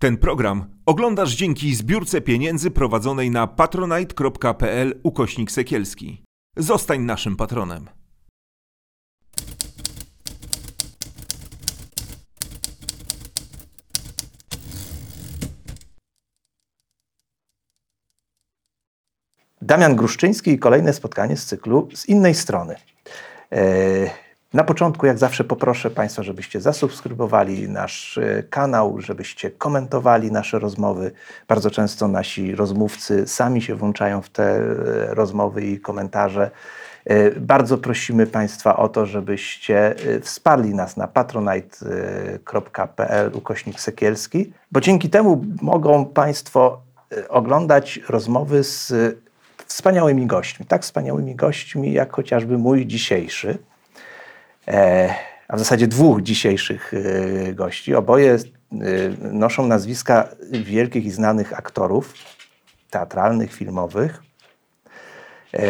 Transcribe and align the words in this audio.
Ten 0.00 0.16
program 0.16 0.64
oglądasz 0.86 1.34
dzięki 1.34 1.74
zbiórce 1.74 2.20
pieniędzy 2.20 2.70
prowadzonej 2.70 3.30
na 3.30 3.46
patronite.pl 3.46 5.00
ukośnik 5.02 5.50
sekielski. 5.50 6.24
Zostań 6.56 7.00
naszym 7.00 7.36
patronem. 7.36 7.88
Damian 19.62 19.96
Gruszczyński 19.96 20.50
i 20.50 20.58
kolejne 20.58 20.92
spotkanie 20.92 21.36
z 21.36 21.46
cyklu 21.46 21.88
z 21.94 22.08
innej 22.08 22.34
strony. 22.34 22.76
E, 23.52 24.10
na 24.54 24.64
początku, 24.64 25.06
jak 25.06 25.18
zawsze, 25.18 25.44
poproszę 25.44 25.90
Państwa, 25.90 26.22
żebyście 26.22 26.60
zasubskrybowali 26.60 27.68
nasz 27.68 28.18
e, 28.18 28.42
kanał, 28.42 29.00
żebyście 29.00 29.50
komentowali 29.50 30.32
nasze 30.32 30.58
rozmowy. 30.58 31.12
Bardzo 31.48 31.70
często 31.70 32.08
nasi 32.08 32.54
rozmówcy 32.54 33.26
sami 33.26 33.62
się 33.62 33.74
włączają 33.74 34.22
w 34.22 34.30
te 34.30 34.44
e, 34.44 34.64
rozmowy 35.14 35.62
i 35.62 35.80
komentarze. 35.80 36.50
Bardzo 37.36 37.78
prosimy 37.78 38.26
Państwa 38.26 38.76
o 38.76 38.88
to, 38.88 39.06
żebyście 39.06 39.94
wsparli 40.22 40.74
nas 40.74 40.96
na 40.96 41.08
patronite.pl 41.08 43.30
ukośnik 43.34 43.80
Sekielski, 43.80 44.52
bo 44.72 44.80
dzięki 44.80 45.10
temu 45.10 45.44
mogą 45.62 46.04
Państwo 46.04 46.82
oglądać 47.28 48.00
rozmowy 48.08 48.64
z 48.64 48.92
wspaniałymi 49.66 50.26
gośćmi. 50.26 50.66
Tak 50.66 50.82
wspaniałymi 50.82 51.34
gośćmi, 51.34 51.92
jak 51.92 52.12
chociażby 52.12 52.58
mój 52.58 52.86
dzisiejszy, 52.86 53.58
a 55.48 55.56
w 55.56 55.58
zasadzie 55.58 55.86
dwóch 55.86 56.22
dzisiejszych 56.22 56.92
e, 56.94 57.52
gości. 57.52 57.94
Oboje 57.94 58.32
e, 58.32 58.38
noszą 59.32 59.66
nazwiska 59.66 60.28
wielkich 60.50 61.04
i 61.04 61.10
znanych 61.10 61.58
aktorów 61.58 62.14
teatralnych, 62.90 63.52
filmowych. 63.52 64.22
E, 65.54 65.62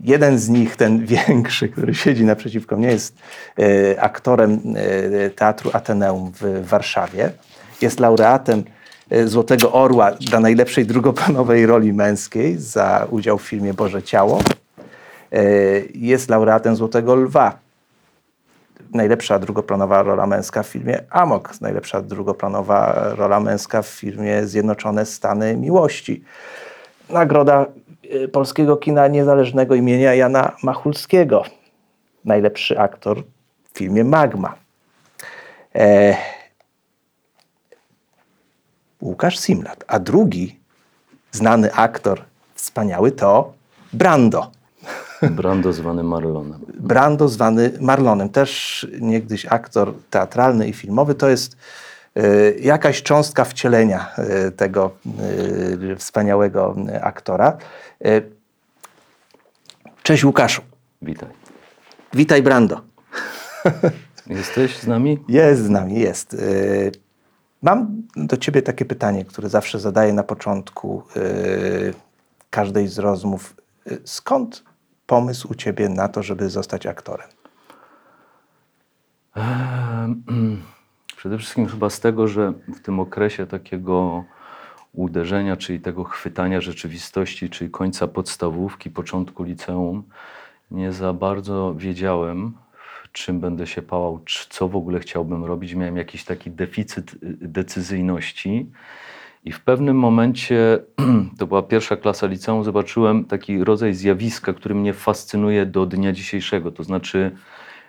jeden 0.00 0.38
z 0.38 0.48
nich, 0.48 0.76
ten 0.76 1.06
większy, 1.28 1.68
który 1.68 1.94
siedzi 1.94 2.24
naprzeciwko 2.24 2.76
mnie, 2.76 2.88
jest 2.88 3.16
e, 3.58 4.00
aktorem 4.00 4.60
e, 4.76 5.30
Teatru 5.30 5.70
Ateneum 5.72 6.32
w 6.40 6.68
Warszawie. 6.68 7.32
Jest 7.80 8.00
laureatem 8.00 8.64
E, 9.10 9.28
Złotego 9.28 9.72
Orła 9.72 10.12
dla 10.12 10.40
najlepszej 10.40 10.86
drugoplanowej 10.86 11.66
roli 11.66 11.92
męskiej 11.92 12.58
za 12.58 13.06
udział 13.10 13.38
w 13.38 13.42
filmie 13.42 13.74
Boże 13.74 14.02
Ciało. 14.02 14.40
E, 15.34 15.40
jest 15.94 16.30
laureatem 16.30 16.76
Złotego 16.76 17.14
Lwa. 17.14 17.58
Najlepsza 18.92 19.38
drugoplanowa 19.38 20.02
rola 20.02 20.26
męska 20.26 20.62
w 20.62 20.66
filmie 20.66 21.00
Amok. 21.10 21.60
Najlepsza 21.60 22.02
drugoplanowa 22.02 23.08
rola 23.14 23.40
męska 23.40 23.82
w 23.82 23.86
filmie 23.86 24.46
Zjednoczone 24.46 25.06
Stany 25.06 25.56
Miłości. 25.56 26.24
Nagroda 27.10 27.66
e, 28.10 28.28
polskiego 28.28 28.76
kina 28.76 29.08
niezależnego 29.08 29.74
imienia 29.74 30.14
Jana 30.14 30.52
Machulskiego. 30.62 31.42
Najlepszy 32.24 32.78
aktor 32.78 33.22
w 33.72 33.78
filmie 33.78 34.04
Magma. 34.04 34.54
Łukasz 39.02 39.38
Simlat. 39.38 39.84
A 39.86 39.98
drugi 39.98 40.58
znany 41.32 41.74
aktor, 41.74 42.22
wspaniały, 42.54 43.12
to 43.12 43.52
Brando. 43.92 44.53
Brando 45.30 45.72
zwany 45.72 46.02
Marlonem. 46.02 46.60
Brando 46.80 47.28
zwany 47.28 47.72
Marlonem. 47.80 48.28
Też 48.28 48.86
niegdyś 49.00 49.46
aktor 49.46 49.94
teatralny 50.10 50.68
i 50.68 50.72
filmowy. 50.72 51.14
To 51.14 51.28
jest 51.28 51.56
y, 52.16 52.58
jakaś 52.60 53.02
cząstka 53.02 53.44
wcielenia 53.44 54.14
y, 54.48 54.52
tego 54.52 54.90
y, 55.90 55.96
wspaniałego 55.96 56.76
aktora. 57.00 57.56
Cześć 60.02 60.24
Łukaszu. 60.24 60.62
Witaj. 61.02 61.28
Witaj 62.14 62.42
Brando. 62.42 62.80
Jesteś 64.26 64.78
z 64.78 64.86
nami? 64.86 65.18
Jest 65.28 65.62
z 65.62 65.68
nami, 65.68 66.00
jest. 66.00 66.36
Mam 67.62 68.02
do 68.16 68.36
Ciebie 68.36 68.62
takie 68.62 68.84
pytanie, 68.84 69.24
które 69.24 69.48
zawsze 69.48 69.80
zadaję 69.80 70.12
na 70.12 70.22
początku 70.22 71.02
każdej 72.50 72.88
z 72.88 72.98
rozmów. 72.98 73.54
Skąd 74.04 74.64
pomysł 75.06 75.48
u 75.50 75.54
Ciebie 75.54 75.88
na 75.88 76.08
to, 76.08 76.22
żeby 76.22 76.50
zostać 76.50 76.86
aktorem? 76.86 77.28
Przede 81.16 81.38
wszystkim 81.38 81.66
chyba 81.66 81.90
z 81.90 82.00
tego, 82.00 82.28
że 82.28 82.52
w 82.52 82.80
tym 82.80 83.00
okresie 83.00 83.46
takiego 83.46 84.24
uderzenia, 84.92 85.56
czyli 85.56 85.80
tego 85.80 86.04
chwytania 86.04 86.60
rzeczywistości, 86.60 87.50
czyli 87.50 87.70
końca 87.70 88.08
podstawówki, 88.08 88.90
początku 88.90 89.42
liceum, 89.42 90.02
nie 90.70 90.92
za 90.92 91.12
bardzo 91.12 91.74
wiedziałem, 91.76 92.52
czym 93.14 93.40
będę 93.40 93.66
się 93.66 93.82
pałał, 93.82 94.20
co 94.48 94.68
w 94.68 94.76
ogóle 94.76 95.00
chciałbym 95.00 95.44
robić. 95.44 95.74
Miałem 95.74 95.96
jakiś 95.96 96.24
taki 96.24 96.50
deficyt 96.50 97.14
y, 97.14 97.18
decyzyjności. 97.40 98.70
I 99.44 99.52
w 99.52 99.60
pewnym 99.60 99.96
momencie, 99.96 100.78
to 101.38 101.46
była 101.46 101.62
pierwsza 101.62 101.96
klasa 101.96 102.26
liceum, 102.26 102.64
zobaczyłem 102.64 103.24
taki 103.24 103.64
rodzaj 103.64 103.94
zjawiska, 103.94 104.52
który 104.52 104.74
mnie 104.74 104.92
fascynuje 104.92 105.66
do 105.66 105.86
dnia 105.86 106.12
dzisiejszego. 106.12 106.70
To 106.70 106.84
znaczy 106.84 107.30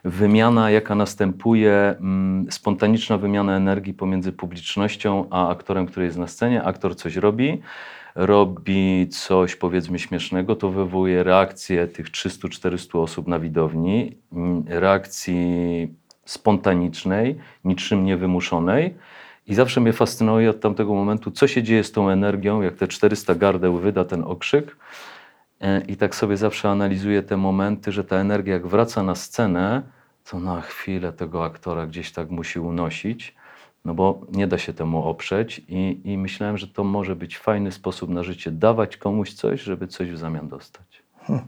wymiana, 0.03 0.71
jaka 0.71 0.95
następuje, 0.95 1.95
mm, 1.99 2.51
spontaniczna 2.51 3.17
wymiana 3.17 3.55
energii 3.55 3.93
pomiędzy 3.93 4.31
publicznością 4.31 5.27
a 5.29 5.49
aktorem, 5.49 5.85
który 5.85 6.05
jest 6.05 6.17
na 6.17 6.27
scenie. 6.27 6.63
Aktor 6.63 6.95
coś 6.95 7.15
robi, 7.15 7.61
robi 8.15 9.07
coś 9.09 9.55
powiedzmy 9.55 9.99
śmiesznego, 9.99 10.55
to 10.55 10.69
wywołuje 10.69 11.23
reakcję 11.23 11.87
tych 11.87 12.09
300-400 12.09 12.99
osób 12.99 13.27
na 13.27 13.39
widowni, 13.39 14.17
mm, 14.33 14.63
reakcji 14.67 15.87
spontanicznej, 16.25 17.35
niczym 17.65 18.05
niewymuszonej. 18.05 18.95
I 19.47 19.55
zawsze 19.55 19.81
mnie 19.81 19.93
fascynuje 19.93 20.49
od 20.49 20.59
tamtego 20.59 20.93
momentu, 20.93 21.31
co 21.31 21.47
się 21.47 21.63
dzieje 21.63 21.83
z 21.83 21.91
tą 21.91 22.09
energią, 22.09 22.61
jak 22.61 22.75
te 22.75 22.87
400 22.87 23.35
gardeł 23.35 23.77
wyda 23.77 24.05
ten 24.05 24.23
okrzyk. 24.23 24.77
E, 25.61 25.81
I 25.81 25.97
tak 25.97 26.15
sobie 26.15 26.37
zawsze 26.37 26.69
analizuję 26.69 27.23
te 27.23 27.37
momenty, 27.37 27.91
że 27.91 28.03
ta 28.03 28.15
energia, 28.15 28.53
jak 28.53 28.67
wraca 28.67 29.03
na 29.03 29.15
scenę, 29.15 29.81
to 30.29 30.39
na 30.39 30.61
chwilę 30.61 31.13
tego 31.13 31.45
aktora 31.45 31.87
gdzieś 31.87 32.11
tak 32.11 32.29
musi 32.29 32.59
unosić 32.59 33.35
no 33.85 33.93
bo 33.93 34.21
nie 34.31 34.47
da 34.47 34.57
się 34.57 34.73
temu 34.73 35.03
oprzeć 35.03 35.61
i, 35.67 36.01
i 36.03 36.17
myślałem, 36.17 36.57
że 36.57 36.67
to 36.67 36.83
może 36.83 37.15
być 37.15 37.37
fajny 37.37 37.71
sposób 37.71 38.09
na 38.09 38.23
życie, 38.23 38.51
dawać 38.51 38.97
komuś 38.97 39.33
coś, 39.33 39.61
żeby 39.61 39.87
coś 39.87 40.11
w 40.11 40.17
zamian 40.17 40.47
dostać. 40.47 41.03
Hmm. 41.19 41.45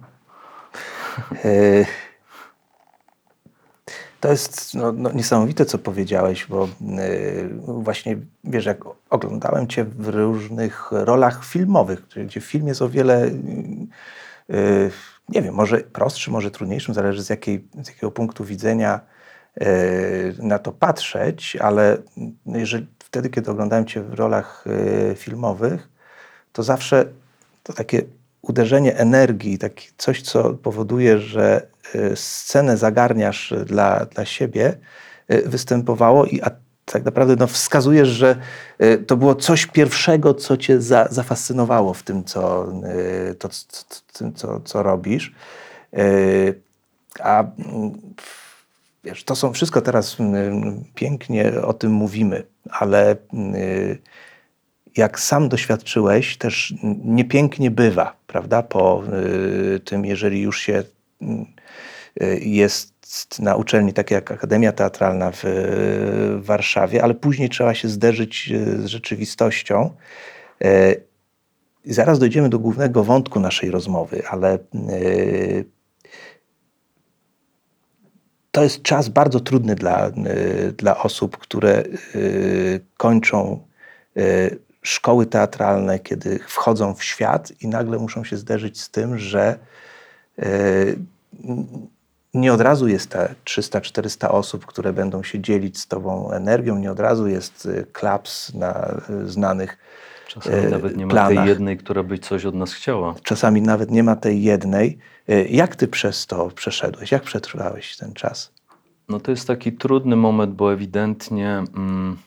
To 4.20 4.32
jest 4.32 4.74
no, 4.74 4.92
no, 4.92 5.12
niesamowite, 5.12 5.66
co 5.66 5.78
powiedziałeś, 5.78 6.46
bo 6.46 6.64
e, 6.64 6.68
właśnie 7.68 8.18
wiesz, 8.44 8.66
jak 8.66 8.78
oglądałem 9.10 9.68
Cię 9.68 9.84
w 9.84 10.08
różnych 10.08 10.92
rolach 10.92 11.46
filmowych, 11.46 12.08
gdzie 12.26 12.42
film 12.42 12.68
jest 12.68 12.82
o 12.82 12.90
wiele, 12.90 13.26
e, 13.26 13.32
nie 15.30 15.42
wiem, 15.42 15.54
może 15.54 15.78
prostszym, 15.78 16.34
może 16.34 16.52
trudniejszym, 16.52 16.94
zależy 16.94 17.24
z, 17.24 17.30
jakiej, 17.30 17.68
z 17.84 17.88
jakiego 17.88 18.12
punktu 18.12 18.44
widzenia 18.44 19.00
na 20.40 20.60
to 20.60 20.72
patrzeć, 20.72 21.56
ale 21.56 21.98
jeżeli 22.46 22.88
wtedy, 23.00 23.30
kiedy 23.30 23.52
oglądałem 23.52 23.86
Cię 23.86 24.02
w 24.02 24.14
rolach 24.14 24.66
filmowych, 25.16 25.90
to 26.54 26.64
zawsze 26.64 27.06
to 27.64 27.74
takie 27.74 28.02
uderzenie 28.42 28.98
energii, 28.98 29.58
takie 29.58 29.90
coś, 29.98 30.22
co 30.22 30.54
powoduje, 30.54 31.20
że 31.20 31.68
scenę 32.16 32.78
zagarniasz 32.78 33.54
dla, 33.66 34.06
dla 34.06 34.26
siebie, 34.26 34.78
e, 35.28 35.42
występowało 35.42 36.26
i 36.26 36.42
a 36.42 36.52
tak 36.86 37.06
naprawdę 37.06 37.36
no, 37.40 37.48
wskazujesz, 37.48 38.08
że 38.08 38.36
to 39.08 39.18
było 39.18 39.36
coś 39.36 39.66
pierwszego, 39.66 40.34
co 40.34 40.58
cię 40.58 40.82
za, 40.82 41.08
zafascynowało 41.12 41.94
w 41.94 42.04
tym, 42.04 42.24
co, 42.24 42.68
to, 43.40 43.50
co, 44.36 44.60
co 44.60 44.84
robisz. 44.84 45.36
A 47.20 47.44
Wiesz, 49.08 49.24
to 49.24 49.36
są 49.36 49.54
wszystko 49.54 49.82
teraz 49.82 50.20
mm, 50.20 50.84
pięknie 50.96 51.62
o 51.62 51.74
tym 51.74 51.92
mówimy, 51.92 52.44
ale 52.70 53.16
y, 53.56 53.98
jak 54.98 55.20
sam 55.20 55.50
doświadczyłeś, 55.50 56.38
też 56.38 56.74
niepięknie 57.06 57.72
bywa, 57.72 58.16
prawda? 58.28 58.64
Po 58.64 59.04
y, 59.76 59.80
tym, 59.80 60.06
jeżeli 60.06 60.42
już 60.42 60.60
się 60.60 60.84
y, 61.22 61.26
jest 62.42 63.40
na 63.40 63.56
uczelni, 63.56 63.94
tak 63.94 64.12
jak 64.12 64.32
Akademia 64.32 64.72
Teatralna 64.72 65.32
w 65.34 65.44
Warszawie, 66.40 67.04
ale 67.04 67.14
później 67.14 67.50
trzeba 67.50 67.74
się 67.74 67.88
zderzyć 67.88 68.54
z 68.78 68.86
rzeczywistością. 68.86 69.96
I 71.86 71.94
zaraz 71.94 72.20
dojdziemy 72.20 72.50
do 72.50 72.60
głównego 72.60 73.04
wątku 73.04 73.40
naszej 73.40 73.72
rozmowy, 73.72 74.28
ale 74.28 74.60
to 78.52 78.64
jest 78.64 78.82
czas 78.82 79.10
bardzo 79.10 79.40
trudny 79.40 79.76
dla, 79.76 80.12
dla 80.78 80.98
osób, 80.98 81.38
które 81.38 81.84
kończą 82.98 83.68
szkoły 84.82 85.26
teatralne, 85.26 86.00
kiedy 86.00 86.40
wchodzą 86.40 86.94
w 86.94 87.04
świat 87.04 87.52
i 87.62 87.68
nagle 87.68 87.98
muszą 87.98 88.24
się 88.24 88.38
zderzyć 88.38 88.82
z 88.82 88.90
tym, 88.90 89.18
że 89.18 89.60
nie 92.38 92.54
od 92.54 92.62
razu 92.62 92.88
jest 92.88 93.10
te 93.10 93.36
300-400 93.46 94.28
osób, 94.32 94.66
które 94.66 94.94
będą 94.94 95.24
się 95.24 95.40
dzielić 95.40 95.80
z 95.80 95.88
tobą 95.88 96.32
energią, 96.32 96.78
nie 96.78 96.92
od 96.92 97.00
razu 97.00 97.28
jest 97.28 97.68
klaps 97.94 98.54
na 98.54 99.02
znanych 99.26 99.78
Czasami 100.28 100.68
nawet 100.72 100.98
nie 100.98 101.06
ma 101.06 101.12
planach. 101.12 101.36
tej 101.38 101.48
jednej, 101.48 101.78
która 101.78 102.04
by 102.04 102.20
coś 102.20 102.46
od 102.46 102.56
nas 102.56 102.74
chciała. 102.74 103.16
Czasami 103.24 103.62
nawet 103.62 103.92
nie 103.92 104.04
ma 104.04 104.16
tej 104.16 104.44
jednej. 104.44 104.98
Jak 105.50 105.76
ty 105.76 105.88
przez 105.88 106.28
to 106.28 106.50
przeszedłeś? 106.56 107.12
Jak 107.12 107.24
przetrwałeś 107.24 107.98
ten 107.98 108.14
czas? 108.14 108.52
No 109.10 109.20
to 109.20 109.32
jest 109.32 109.48
taki 109.48 109.74
trudny 109.74 110.16
moment, 110.16 110.54
bo 110.54 110.74
ewidentnie 110.74 111.64
mm, 111.76 112.18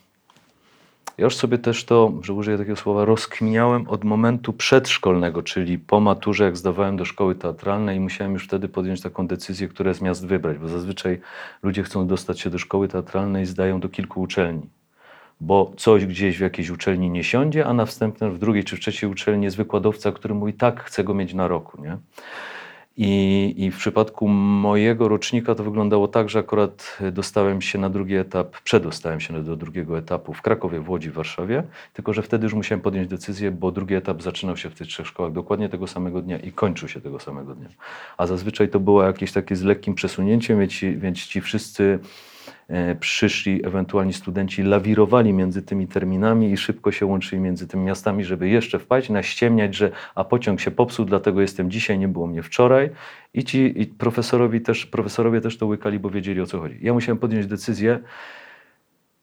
ja 1.21 1.25
już 1.25 1.37
sobie 1.37 1.59
też 1.59 1.85
to, 1.85 2.13
że 2.23 2.33
użyję 2.33 2.59
takiego 2.59 2.77
słowa, 2.77 3.05
rozkminiałem 3.05 3.89
od 3.89 4.05
momentu 4.05 4.53
przedszkolnego, 4.53 5.43
czyli 5.43 5.79
po 5.79 6.01
maturze, 6.01 6.45
jak 6.45 6.57
zdawałem 6.57 6.97
do 6.97 7.05
szkoły 7.05 7.35
teatralnej 7.35 7.97
i 7.97 8.01
musiałem 8.01 8.33
już 8.33 8.45
wtedy 8.45 8.69
podjąć 8.69 9.01
taką 9.01 9.27
decyzję, 9.27 9.69
które 9.69 9.95
z 9.95 10.01
miast 10.01 10.27
wybrać, 10.27 10.59
bo 10.59 10.69
zazwyczaj 10.69 11.21
ludzie 11.63 11.83
chcą 11.83 12.07
dostać 12.07 12.41
się 12.41 12.51
do 12.51 12.59
szkoły 12.59 12.89
teatralnej 12.89 13.43
i 13.43 13.47
zdają 13.47 13.81
do 13.81 13.89
kilku 13.89 14.21
uczelni 14.21 14.63
bo 15.41 15.73
coś 15.77 16.07
gdzieś 16.07 16.39
w 16.39 16.41
jakiejś 16.41 16.71
uczelni 16.71 17.11
nie 17.11 17.25
siądzie, 17.25 17.67
a 17.67 17.73
na 17.73 17.85
w 18.21 18.39
drugiej 18.39 18.65
czy 18.65 18.77
w 18.77 18.81
trzeciej 18.81 19.11
uczelni 19.11 19.45
jest 19.45 19.57
wykładowca, 19.57 20.13
który 20.13 20.35
mówi 20.35 20.53
tak, 20.53 20.85
chcę 20.85 21.05
go 21.05 21.15
mieć 21.15 21.35
na 21.35 21.49
roku. 21.49 21.83
Nie? 21.83 21.97
I, 22.97 23.55
I, 23.57 23.71
w 23.71 23.77
przypadku 23.77 24.29
mojego 24.29 25.09
rocznika 25.09 25.55
to 25.55 25.65
wyglądało 25.65 26.09
tak, 26.09 26.31
że 26.31 26.39
akurat 26.39 26.99
dostałem 27.13 27.63
się 27.63 27.79
na 27.79 27.91
drugi 27.91 28.15
etap, 28.15 28.61
przedostałem 28.61 29.21
się 29.21 29.45
do 29.45 29.57
drugiego 29.57 29.99
etapu 29.99 30.35
w 30.35 30.43
Krakowie, 30.43 30.81
w 30.81 30.91
Łodzi, 30.91 31.11
w 31.11 31.15
Warszawie, 31.15 31.63
tylko 31.93 32.13
że 32.13 32.23
wtedy 32.23 32.45
już 32.45 32.55
musiałem 32.55 32.83
podjąć 32.83 33.09
decyzję, 33.09 33.51
bo 33.51 33.73
drugi 33.73 33.95
etap 33.95 34.23
zaczynał 34.23 34.57
się 34.57 34.71
w 34.71 34.75
tych 34.75 34.87
trzech 34.87 35.07
szkołach 35.07 35.33
dokładnie 35.33 35.69
tego 35.69 35.87
samego 35.87 36.23
dnia 36.23 36.39
i 36.39 36.53
kończył 36.53 36.89
się 36.89 37.01
tego 37.01 37.21
samego 37.21 37.55
dnia. 37.55 37.69
A 38.19 38.27
zazwyczaj 38.27 38.69
to 38.69 38.81
było 38.81 39.03
jakieś 39.03 39.33
takie 39.33 39.57
z 39.57 39.63
lekkim 39.63 39.95
przesunięciem, 39.95 40.61
więc 40.61 40.73
ci, 40.73 40.97
więc 40.97 41.19
ci 41.19 41.41
wszyscy 41.41 41.99
przyszli 43.01 43.67
ewentualni 43.67 44.13
studenci 44.13 44.63
lawirowali 44.63 45.33
między 45.33 45.63
tymi 45.63 45.87
terminami 45.87 46.53
i 46.53 46.57
szybko 46.57 46.93
się 46.93 47.07
łączyli 47.07 47.43
między 47.43 47.69
tymi 47.69 47.85
miastami, 47.85 48.25
żeby 48.25 48.49
jeszcze 48.49 48.79
wpaść, 48.79 49.09
naściemniać, 49.09 49.75
że 49.75 49.91
a 50.15 50.25
pociąg 50.25 50.61
się 50.61 50.71
popsuł, 50.71 51.05
dlatego 51.05 51.41
jestem 51.41 51.71
dzisiaj, 51.71 51.99
nie 51.99 52.09
było 52.09 52.27
mnie 52.27 52.43
wczoraj. 52.43 52.91
I 53.35 53.45
ci 53.45 53.83
i 53.83 53.87
profesorowi 53.87 54.61
też, 54.61 54.87
profesorowie 54.87 55.41
też 55.41 55.59
to 55.59 55.67
łykali, 55.67 55.99
bo 55.99 56.11
wiedzieli 56.11 56.41
o 56.41 56.47
co 56.47 56.61
chodzi. 56.61 56.79
Ja 56.83 56.93
musiałem 56.93 57.19
podjąć 57.19 57.47
decyzję, 57.47 58.01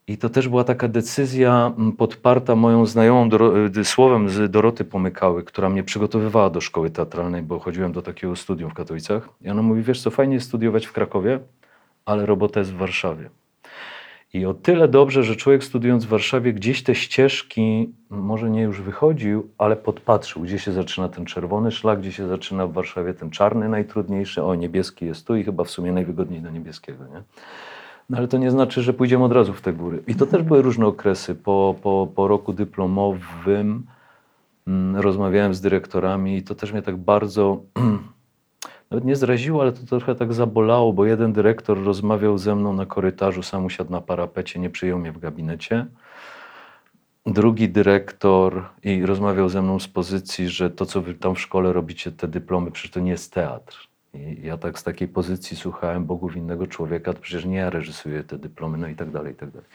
i 0.10 0.18
to 0.18 0.30
też 0.30 0.48
była 0.48 0.64
taka 0.64 0.88
decyzja 0.88 1.74
podparta 1.98 2.56
moją 2.56 2.86
znajomą 2.86 3.30
e, 3.80 3.84
słowem 3.84 4.30
z 4.30 4.52
Doroty 4.52 4.86
Pomykały, 4.86 5.44
która 5.44 5.70
mnie 5.70 5.84
przygotowywała 5.84 6.50
do 6.50 6.62
szkoły 6.62 6.90
teatralnej, 6.90 7.44
bo 7.44 7.60
chodziłem 7.60 7.92
do 7.92 8.02
takiego 8.02 8.36
studium 8.36 8.72
w 8.72 8.74
Katowicach. 8.74 9.30
I 9.42 9.50
ona 9.50 9.62
mówi, 9.62 9.84
wiesz 9.84 10.02
co, 10.02 10.12
fajnie 10.12 10.34
jest 10.34 10.48
studiować 10.48 10.86
w 10.86 10.92
Krakowie, 10.92 11.40
ale 12.08 12.26
robota 12.26 12.60
jest 12.60 12.74
w 12.74 12.78
Warszawie. 12.78 13.30
I 14.34 14.46
o 14.46 14.54
tyle 14.54 14.88
dobrze, 14.88 15.24
że 15.24 15.36
człowiek 15.36 15.64
studiując 15.64 16.06
w 16.06 16.08
Warszawie 16.08 16.54
gdzieś 16.54 16.84
te 16.84 16.96
ścieżki, 16.96 17.94
może 18.10 18.50
nie 18.50 18.62
już 18.62 18.82
wychodził, 18.82 19.50
ale 19.58 19.76
podpatrzył, 19.76 20.42
gdzie 20.42 20.60
się 20.60 20.72
zaczyna 20.72 21.10
ten 21.10 21.26
czerwony 21.26 21.72
szlak, 21.72 22.00
gdzie 22.00 22.12
się 22.12 22.28
zaczyna 22.28 22.68
w 22.68 22.74
Warszawie 22.74 23.14
ten 23.14 23.30
czarny, 23.30 23.70
najtrudniejszy, 23.70 24.44
o 24.44 24.56
niebieski 24.56 25.06
jest 25.06 25.28
tu 25.28 25.36
i 25.36 25.44
chyba 25.44 25.64
w 25.64 25.70
sumie 25.70 25.92
najwygodniej 25.92 26.42
do 26.42 26.50
niebieskiego. 26.50 27.04
Nie? 27.04 27.24
No 28.10 28.18
ale 28.18 28.28
to 28.28 28.38
nie 28.38 28.52
znaczy, 28.52 28.82
że 28.82 28.94
pójdziemy 28.94 29.24
od 29.24 29.32
razu 29.32 29.54
w 29.54 29.62
te 29.62 29.74
góry. 29.74 30.04
I 30.08 30.16
to 30.16 30.26
też 30.26 30.44
były 30.44 30.62
różne 30.62 30.86
okresy. 30.86 31.36
Po, 31.36 31.76
po, 31.82 32.08
po 32.16 32.28
roku 32.28 32.54
dyplomowym 32.54 33.86
mm, 34.68 34.96
rozmawiałem 34.96 35.54
z 35.54 35.62
dyrektorami 35.62 36.38
i 36.38 36.44
to 36.44 36.56
też 36.56 36.74
mnie 36.74 36.82
tak 36.82 36.98
bardzo 36.98 37.62
nawet 38.92 39.06
nie 39.06 39.16
zraziło, 39.16 39.62
ale 39.62 39.72
to 39.72 39.86
trochę 39.86 40.16
tak 40.16 40.34
zabolało, 40.34 40.94
bo 40.94 41.06
jeden 41.06 41.34
dyrektor 41.34 41.84
rozmawiał 41.84 42.38
ze 42.38 42.56
mną 42.56 42.74
na 42.74 42.86
korytarzu, 42.86 43.44
sam 43.44 43.66
usiadł 43.66 43.92
na 43.92 44.02
parapecie, 44.02 44.60
nie 44.60 44.70
przyjął 44.70 45.00
mnie 45.00 45.12
w 45.12 45.20
gabinecie. 45.20 45.86
Drugi 47.26 47.70
dyrektor 47.70 48.64
i 48.84 49.06
rozmawiał 49.06 49.50
ze 49.50 49.62
mną 49.62 49.80
z 49.80 49.88
pozycji, 49.88 50.50
że 50.50 50.70
to, 50.70 50.86
co 50.86 51.02
wy 51.02 51.14
tam 51.14 51.36
w 51.36 51.40
szkole 51.40 51.74
robicie, 51.74 52.12
te 52.12 52.28
dyplomy, 52.28 52.72
przecież 52.72 52.92
to 52.92 53.00
nie 53.00 53.12
jest 53.12 53.34
teatr. 53.34 53.88
I 54.14 54.42
ja 54.44 54.58
tak 54.58 54.80
z 54.80 54.84
takiej 54.84 55.08
pozycji 55.08 55.58
słuchałem 55.58 56.06
Bogów 56.06 56.36
innego 56.36 56.68
człowieka, 56.68 57.14
to 57.14 57.20
przecież 57.20 57.46
nie 57.46 57.58
ja 57.58 57.70
reżysuję 57.70 58.24
te 58.24 58.38
dyplomy, 58.38 58.78
no 58.78 58.88
i 58.88 58.96
tak 58.96 59.12
dalej, 59.12 59.34
i 59.34 59.36
tak 59.36 59.52
dalej. 59.52 59.68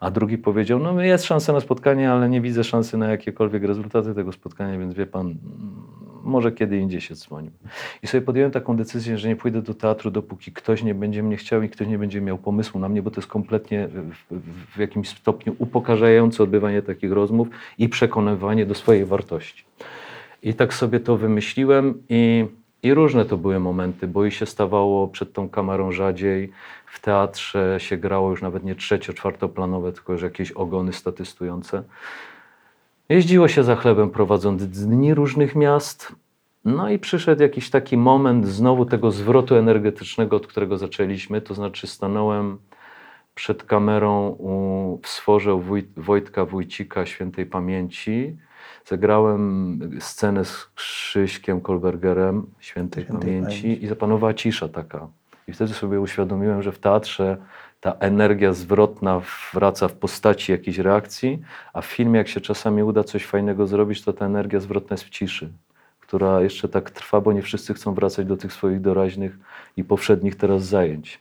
A 0.00 0.10
drugi 0.10 0.38
powiedział, 0.38 0.78
no 0.78 1.02
jest 1.02 1.24
szansa 1.24 1.52
na 1.52 1.60
spotkanie, 1.60 2.12
ale 2.12 2.28
nie 2.28 2.40
widzę 2.40 2.64
szansy 2.64 2.96
na 2.96 3.08
jakiekolwiek 3.08 3.64
rezultaty 3.64 4.14
tego 4.14 4.32
spotkania, 4.32 4.78
więc 4.78 4.94
wie 4.94 5.06
pan, 5.06 5.34
może 6.24 6.52
kiedy 6.52 6.78
indziej 6.78 7.00
się 7.00 7.14
dzwonił. 7.14 7.50
I 8.02 8.06
sobie 8.06 8.20
podjąłem 8.20 8.52
taką 8.52 8.76
decyzję, 8.76 9.18
że 9.18 9.28
nie 9.28 9.36
pójdę 9.36 9.62
do 9.62 9.74
teatru, 9.74 10.10
dopóki 10.10 10.52
ktoś 10.52 10.82
nie 10.82 10.94
będzie 10.94 11.22
mnie 11.22 11.36
chciał 11.36 11.62
i 11.62 11.68
ktoś 11.68 11.88
nie 11.88 11.98
będzie 11.98 12.20
miał 12.20 12.38
pomysłu 12.38 12.80
na 12.80 12.88
mnie, 12.88 13.02
bo 13.02 13.10
to 13.10 13.20
jest 13.20 13.30
kompletnie 13.30 13.88
w, 13.88 14.14
w 14.74 14.78
jakimś 14.78 15.08
stopniu 15.08 15.56
upokarzające 15.58 16.42
odbywanie 16.42 16.82
takich 16.82 17.12
rozmów 17.12 17.48
i 17.78 17.88
przekonywanie 17.88 18.66
do 18.66 18.74
swojej 18.74 19.04
wartości. 19.04 19.64
I 20.42 20.54
tak 20.54 20.74
sobie 20.74 21.00
to 21.00 21.16
wymyśliłem 21.16 22.02
i, 22.08 22.46
i 22.82 22.94
różne 22.94 23.24
to 23.24 23.36
były 23.36 23.60
momenty, 23.60 24.06
bo 24.06 24.24
i 24.24 24.30
się 24.30 24.46
stawało 24.46 25.08
przed 25.08 25.32
tą 25.32 25.48
kamerą 25.48 25.92
rzadziej. 25.92 26.52
W 26.86 27.00
teatrze 27.00 27.76
się 27.78 27.96
grało 27.96 28.30
już 28.30 28.42
nawet 28.42 28.64
nie 28.64 28.74
trzecio, 28.74 29.12
czwartoplanowe, 29.12 29.92
tylko 29.92 30.12
już 30.12 30.22
jakieś 30.22 30.52
ogony 30.52 30.92
statystujące. 30.92 31.82
Jeździło 33.08 33.48
się 33.48 33.64
za 33.64 33.76
chlebem 33.76 34.10
prowadząc 34.10 34.66
dni 34.66 35.14
różnych 35.14 35.56
miast. 35.56 36.12
No 36.64 36.90
i 36.90 36.98
przyszedł 36.98 37.42
jakiś 37.42 37.70
taki 37.70 37.96
moment 37.96 38.48
znowu 38.48 38.84
tego 38.84 39.10
zwrotu 39.10 39.54
energetycznego, 39.54 40.36
od 40.36 40.46
którego 40.46 40.78
zaczęliśmy. 40.78 41.40
To 41.40 41.54
znaczy 41.54 41.86
stanąłem 41.86 42.58
przed 43.34 43.64
kamerą 43.64 44.28
u, 44.28 45.00
w 45.02 45.08
sworze 45.08 45.54
Wójt, 45.54 45.86
Wojtka 45.96 46.44
Wójcika 46.44 47.06
świętej 47.06 47.46
pamięci. 47.46 48.36
Zagrałem 48.84 49.78
scenę 50.00 50.44
z 50.44 50.70
Krzyśkiem 50.74 51.60
Kolbergerem 51.60 52.46
świętej, 52.60 53.04
świętej 53.04 53.26
pamięci, 53.26 53.62
pamięci 53.62 53.84
i 53.84 53.88
zapanowała 53.88 54.34
cisza 54.34 54.68
taka. 54.68 55.08
I 55.48 55.52
wtedy 55.52 55.74
sobie 55.74 56.00
uświadomiłem, 56.00 56.62
że 56.62 56.72
w 56.72 56.78
teatrze 56.78 57.36
ta 57.82 57.96
energia 58.00 58.52
zwrotna 58.52 59.22
wraca 59.54 59.88
w 59.88 59.92
postaci 59.92 60.52
jakiejś 60.52 60.78
reakcji, 60.78 61.42
a 61.72 61.80
w 61.80 61.86
filmie, 61.86 62.18
jak 62.18 62.28
się 62.28 62.40
czasami 62.40 62.82
uda 62.82 63.04
coś 63.04 63.24
fajnego 63.24 63.66
zrobić, 63.66 64.02
to 64.02 64.12
ta 64.12 64.26
energia 64.26 64.60
zwrotna 64.60 64.94
jest 64.94 65.04
w 65.04 65.10
ciszy, 65.10 65.52
która 66.00 66.40
jeszcze 66.40 66.68
tak 66.68 66.90
trwa, 66.90 67.20
bo 67.20 67.32
nie 67.32 67.42
wszyscy 67.42 67.74
chcą 67.74 67.94
wracać 67.94 68.26
do 68.26 68.36
tych 68.36 68.52
swoich 68.52 68.80
doraźnych 68.80 69.38
i 69.76 69.84
powszednich 69.84 70.36
teraz 70.36 70.64
zajęć, 70.64 71.20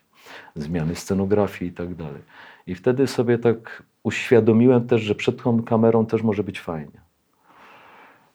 zmiany 0.55 0.95
scenografii 0.95 1.71
i 1.71 1.73
tak 1.73 1.95
dalej. 1.95 2.21
I 2.67 2.75
wtedy 2.75 3.07
sobie 3.07 3.37
tak 3.37 3.83
uświadomiłem 4.03 4.87
też, 4.87 5.01
że 5.01 5.15
przed 5.15 5.43
tą 5.43 5.63
kamerą 5.63 6.05
też 6.05 6.23
może 6.23 6.43
być 6.43 6.59
fajnie. 6.59 7.01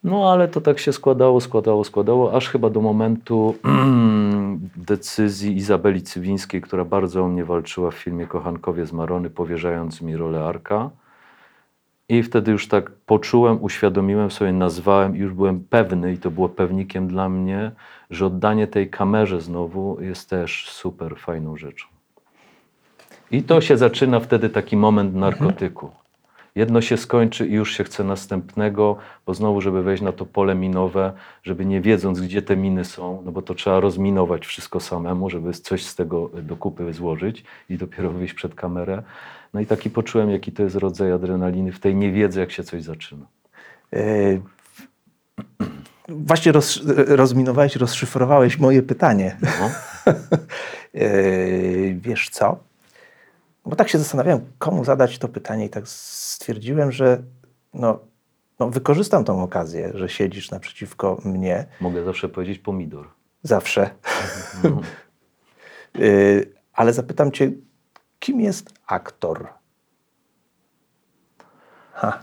No 0.06 0.32
ale 0.32 0.48
to 0.48 0.60
tak 0.60 0.78
się 0.78 0.92
składało, 0.92 1.40
składało, 1.40 1.84
składało, 1.84 2.32
aż 2.32 2.48
chyba 2.48 2.70
do 2.70 2.80
momentu 2.80 3.54
decyzji 4.90 5.56
Izabeli 5.56 6.02
Cywińskiej, 6.02 6.60
która 6.60 6.84
bardzo 6.84 7.24
o 7.24 7.28
mnie 7.28 7.44
walczyła 7.44 7.90
w 7.90 7.94
filmie 7.94 8.26
Kochankowie 8.26 8.86
z 8.86 8.92
Marony, 8.92 9.30
powierzając 9.30 10.02
mi 10.02 10.16
rolę 10.16 10.44
Arka. 10.44 10.90
I 12.08 12.22
wtedy 12.22 12.52
już 12.52 12.68
tak 12.68 12.90
poczułem, 12.90 13.58
uświadomiłem 13.62 14.30
sobie, 14.30 14.52
nazwałem 14.52 15.16
i 15.16 15.18
już 15.18 15.32
byłem 15.32 15.64
pewny, 15.70 16.12
i 16.12 16.18
to 16.18 16.30
było 16.30 16.48
pewnikiem 16.48 17.08
dla 17.08 17.28
mnie, 17.28 17.72
że 18.10 18.26
oddanie 18.26 18.66
tej 18.66 18.90
kamerze 18.90 19.40
znowu 19.40 19.98
jest 20.00 20.30
też 20.30 20.70
super 20.70 21.16
fajną 21.16 21.56
rzeczą. 21.56 21.86
I 23.30 23.42
to 23.42 23.60
się 23.60 23.76
zaczyna 23.76 24.20
wtedy 24.20 24.48
taki 24.48 24.76
moment 24.76 25.14
narkotyku. 25.14 25.90
Jedno 26.56 26.80
się 26.80 26.96
skończy 26.96 27.46
i 27.46 27.52
już 27.52 27.76
się 27.76 27.84
chce 27.84 28.04
następnego, 28.04 28.96
bo 29.26 29.34
znowu, 29.34 29.60
żeby 29.60 29.82
wejść 29.82 30.02
na 30.02 30.12
to 30.12 30.26
pole 30.26 30.54
minowe, 30.54 31.12
żeby 31.42 31.66
nie 31.66 31.80
wiedząc, 31.80 32.20
gdzie 32.20 32.42
te 32.42 32.56
miny 32.56 32.84
są, 32.84 33.22
no 33.24 33.32
bo 33.32 33.42
to 33.42 33.54
trzeba 33.54 33.80
rozminować 33.80 34.46
wszystko 34.46 34.80
samemu, 34.80 35.30
żeby 35.30 35.52
coś 35.52 35.84
z 35.84 35.94
tego 35.94 36.30
do 36.42 36.56
kupy 36.56 36.92
złożyć 36.92 37.44
i 37.70 37.76
dopiero 37.76 38.10
wyjść 38.10 38.34
przed 38.34 38.54
kamerę. 38.54 39.02
No 39.54 39.60
i 39.60 39.66
taki 39.66 39.90
poczułem, 39.90 40.30
jaki 40.30 40.52
to 40.52 40.62
jest 40.62 40.76
rodzaj 40.76 41.12
adrenaliny 41.12 41.72
w 41.72 41.80
tej 41.80 41.94
niewiedzy, 41.94 42.40
jak 42.40 42.52
się 42.52 42.64
coś 42.64 42.82
zaczyna. 42.82 43.26
Yy, 43.92 44.40
właśnie 46.08 46.52
roz, 46.52 46.80
rozminowałeś, 47.06 47.76
rozszyfrowałeś 47.76 48.58
moje 48.58 48.82
pytanie. 48.82 49.36
No. 49.42 49.70
yy, 50.94 51.96
wiesz 52.04 52.28
co? 52.28 52.65
Bo 53.66 53.76
tak 53.76 53.88
się 53.88 53.98
zastanawiałem, 53.98 54.52
komu 54.58 54.84
zadać 54.84 55.18
to 55.18 55.28
pytanie 55.28 55.64
i 55.66 55.70
tak 55.70 55.88
stwierdziłem, 55.88 56.92
że 56.92 57.22
no, 57.74 57.98
no 58.58 58.70
wykorzystam 58.70 59.24
tą 59.24 59.42
okazję, 59.42 59.90
że 59.94 60.08
siedzisz 60.08 60.50
naprzeciwko 60.50 61.20
mnie. 61.24 61.66
Mogę 61.80 62.04
zawsze 62.04 62.28
powiedzieć 62.28 62.58
pomidor. 62.58 63.08
Zawsze. 63.42 63.90
Mhm. 64.64 64.84
Y, 66.00 66.52
Ale 66.72 66.92
zapytam 66.92 67.32
cię, 67.32 67.52
kim 68.18 68.40
jest 68.40 68.74
aktor? 68.86 69.48
Ha, 71.92 72.18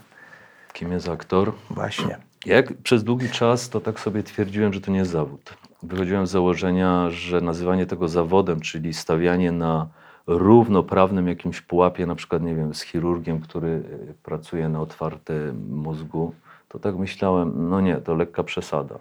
Kim 0.73 0.91
jest 0.91 1.09
aktor? 1.09 1.53
właśnie. 1.69 2.17
Jak 2.45 2.73
przez 2.77 3.03
długi 3.03 3.29
czas 3.29 3.69
to 3.69 3.81
tak 3.81 3.99
sobie 3.99 4.23
twierdziłem, 4.23 4.73
że 4.73 4.81
to 4.81 4.91
nie 4.91 4.99
jest 4.99 5.11
zawód. 5.11 5.53
Wychodziłem 5.83 6.27
z 6.27 6.31
założenia, 6.31 7.09
że 7.09 7.41
nazywanie 7.41 7.85
tego 7.85 8.07
zawodem, 8.07 8.61
czyli 8.61 8.93
stawianie 8.93 9.51
na 9.51 9.87
równoprawnym 10.27 11.27
jakimś 11.27 11.61
pułapie, 11.61 12.05
na 12.05 12.15
przykład, 12.15 12.43
nie 12.43 12.55
wiem, 12.55 12.73
z 12.73 12.81
chirurgiem, 12.81 13.39
który 13.39 13.67
y, 13.67 14.13
pracuje 14.23 14.69
na 14.69 14.81
otwartym 14.81 15.67
mózgu, 15.69 16.33
to 16.69 16.79
tak 16.79 16.95
myślałem, 16.95 17.69
no 17.69 17.81
nie, 17.81 17.95
to 17.95 18.15
lekka 18.15 18.43
przesada. 18.43 18.99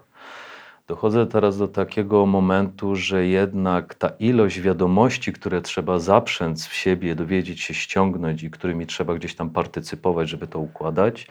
Dochodzę 0.87 1.27
teraz 1.27 1.57
do 1.57 1.67
takiego 1.67 2.25
momentu, 2.25 2.95
że 2.95 3.27
jednak 3.27 3.95
ta 3.95 4.09
ilość 4.19 4.61
wiadomości, 4.61 5.33
które 5.33 5.61
trzeba 5.61 5.99
zaprzęc 5.99 6.67
w 6.67 6.73
siebie, 6.73 7.15
dowiedzieć 7.15 7.61
się, 7.61 7.73
ściągnąć 7.73 8.43
i 8.43 8.51
którymi 8.51 8.87
trzeba 8.87 9.15
gdzieś 9.15 9.35
tam 9.35 9.49
partycypować, 9.49 10.29
żeby 10.29 10.47
to 10.47 10.59
układać, 10.59 11.27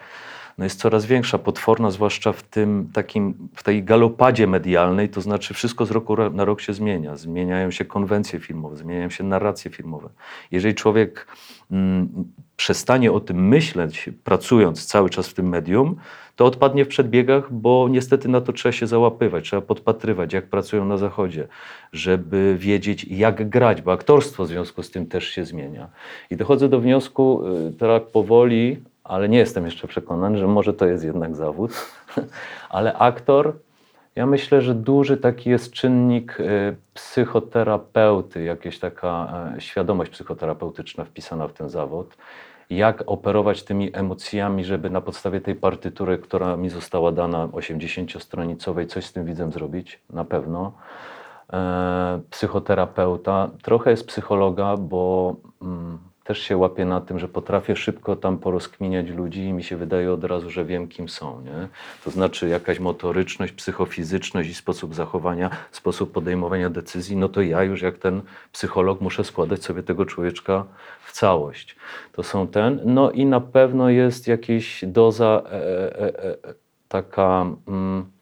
no 0.59 0.65
jest 0.65 0.81
coraz 0.81 1.07
większa, 1.07 1.39
potworna, 1.39 1.91
zwłaszcza 1.91 2.33
w 2.33 2.43
tym 2.43 2.91
takim, 2.93 3.49
w 3.55 3.63
tej 3.63 3.85
galopadzie 3.85 4.47
medialnej, 4.47 5.09
to 5.09 5.21
znaczy 5.21 5.55
wszystko 5.55 5.87
z 5.87 5.91
roku 5.91 6.17
na 6.31 6.45
rok 6.45 6.61
się 6.61 6.73
zmienia. 6.73 7.17
Zmieniają 7.17 7.71
się 7.71 7.85
konwencje 7.85 8.41
filmowe, 8.41 8.77
zmieniają 8.77 9.11
się 9.11 9.25
narracje 9.25 9.71
filmowe. 9.71 10.09
Jeżeli 10.51 10.75
człowiek 10.75 11.27
mm, 11.71 12.09
przestanie 12.57 13.13
o 13.13 13.21
tym 13.21 13.49
myśleć, 13.49 14.11
pracując 14.25 14.87
cały 14.87 15.11
czas 15.11 15.29
w 15.29 15.35
tym 15.35 15.49
medium, 15.49 15.97
to 16.37 16.47
odpadnie 16.47 16.85
w 16.85 16.89
przedbiegach, 16.89 17.53
bo 17.53 17.89
niestety 17.91 18.29
na 18.29 18.41
to 18.41 18.53
trzeba 18.53 18.73
się 18.73 18.87
załapywać, 18.87 19.45
trzeba 19.45 19.63
podpatrywać, 19.63 20.33
jak 20.33 20.47
pracują 20.47 20.85
na 20.85 20.97
zachodzie, 20.97 21.49
żeby 21.93 22.57
wiedzieć, 22.59 23.05
jak 23.05 23.49
grać, 23.49 23.83
bo 23.83 23.93
aktorstwo 23.93 24.45
w 24.45 24.49
związku 24.49 24.83
z 24.83 24.91
tym 24.91 25.07
też 25.07 25.29
się 25.29 25.45
zmienia. 25.45 25.89
I 26.31 26.37
dochodzę 26.37 26.69
do 26.69 26.81
wniosku, 26.81 27.43
y, 27.69 27.73
tak 27.73 28.07
powoli, 28.07 28.77
ale 29.05 29.29
nie 29.29 29.39
jestem 29.39 29.65
jeszcze 29.65 29.89
przekonany, 29.89 30.39
że 30.39 30.47
może 30.47 30.75
to 30.75 30.87
jest 30.87 31.05
jednak 31.05 31.37
zawód, 31.37 31.73
ale 32.71 32.95
aktor, 32.95 33.55
ja 34.17 34.27
myślę, 34.27 34.63
że 34.63 34.75
duży 34.75 35.17
taki 35.17 35.51
jest 35.51 35.73
czynnik 35.73 36.41
y, 36.41 36.77
psychoterapeuty, 36.95 38.43
jakaś 38.43 38.79
taka 38.79 39.33
y, 39.57 39.61
świadomość 39.61 40.11
psychoterapeutyczna 40.11 41.05
wpisana 41.05 41.49
w 41.49 41.53
ten 41.53 41.69
zawód. 41.69 42.17
Jak 42.71 43.03
operować 43.07 43.63
tymi 43.63 43.91
emocjami, 43.97 44.65
żeby 44.65 44.91
na 44.91 45.01
podstawie 45.01 45.41
tej 45.41 45.55
partytury, 45.55 46.19
która 46.19 46.57
mi 46.57 46.69
została 46.69 47.13
dana 47.13 47.49
80-stronicowej, 47.49 48.87
coś 48.87 49.05
z 49.07 49.13
tym 49.13 49.25
widzem 49.25 49.53
zrobić? 49.53 50.01
Na 50.11 50.25
pewno. 50.25 50.73
E, 51.53 52.21
psychoterapeuta, 52.31 53.51
trochę 53.63 53.91
jest 53.91 54.07
psychologa, 54.07 54.77
bo 54.77 55.37
mm, 55.63 55.99
też 56.25 56.39
się 56.39 56.57
łapię 56.57 56.85
na 56.85 57.01
tym, 57.01 57.19
że 57.19 57.29
potrafię 57.29 57.77
szybko 57.77 58.17
tam 58.17 58.39
porozkminiać 58.39 59.09
ludzi 59.09 59.45
i 59.45 59.53
mi 59.53 59.63
się 59.63 59.77
wydaje 59.77 60.13
od 60.13 60.25
razu, 60.25 60.51
że 60.51 60.65
wiem, 60.65 60.89
kim 60.89 61.09
są. 61.09 61.41
Nie? 61.41 61.69
To 62.05 62.11
znaczy 62.11 62.49
jakaś 62.49 62.79
motoryczność, 62.79 63.53
psychofizyczność 63.53 64.51
i 64.51 64.55
sposób 64.55 64.95
zachowania, 64.95 65.51
sposób 65.71 66.13
podejmowania 66.13 66.71
decyzji, 66.71 67.17
no 67.17 67.29
to 67.29 67.43
ja 67.43 67.63
już 67.63 67.83
jak 67.83 67.99
ten 67.99 68.23
psycholog 68.53 69.01
muszę 69.01 69.25
składać 69.25 69.65
sobie 69.65 69.83
tego 69.83 70.07
człowieczka 70.07 70.65
w 71.05 71.13
całość. 71.13 71.77
To 72.13 72.23
są 72.23 72.49
ten. 72.49 72.81
No 72.85 73.11
i 73.11 73.27
na 73.27 73.41
pewno 73.41 73.91
jest 73.91 74.29
jakaś 74.29 74.85
doza 74.87 75.43
e, 75.45 75.51
e, 76.01 76.25
e, 76.25 76.37
taka... 76.89 77.47
Mm, 77.69 78.13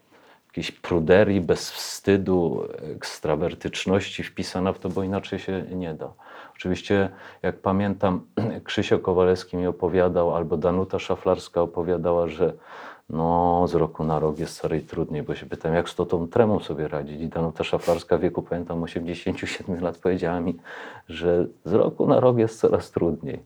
jakiejś 0.50 0.70
pruderii, 0.70 1.40
bez 1.40 1.70
wstydu, 1.70 2.68
ekstrawertyczności 2.96 4.22
wpisana 4.22 4.72
w 4.72 4.78
to, 4.78 4.88
bo 4.88 5.02
inaczej 5.02 5.38
się 5.38 5.64
nie 5.70 5.94
da. 5.94 6.12
Oczywiście, 6.60 7.08
jak 7.42 7.58
pamiętam, 7.58 8.20
Krzysio 8.64 8.98
Kowalewski 8.98 9.56
mi 9.56 9.66
opowiadał, 9.66 10.36
albo 10.36 10.56
Danuta 10.56 10.98
Szaflarska 10.98 11.62
opowiadała, 11.62 12.28
że 12.28 12.52
no, 13.10 13.64
z 13.68 13.74
roku 13.74 14.04
na 14.04 14.18
rok 14.18 14.38
jest 14.38 14.60
coraz 14.60 14.82
trudniej, 14.82 15.22
bo 15.22 15.34
się 15.34 15.46
pytam, 15.46 15.74
jak 15.74 15.88
z 15.88 15.94
tą 15.94 16.28
tremą 16.28 16.60
sobie 16.60 16.88
radzić. 16.88 17.20
I 17.20 17.28
Danuta 17.28 17.64
Szaflarska 17.64 18.18
w 18.18 18.20
wieku, 18.20 18.42
pamiętam, 18.42 18.82
87 18.82 19.80
lat 19.80 19.98
powiedziała 19.98 20.40
mi, 20.40 20.58
że 21.08 21.46
z 21.64 21.72
roku 21.72 22.06
na 22.06 22.20
rok 22.20 22.38
jest 22.38 22.60
coraz 22.60 22.90
trudniej. 22.90 23.42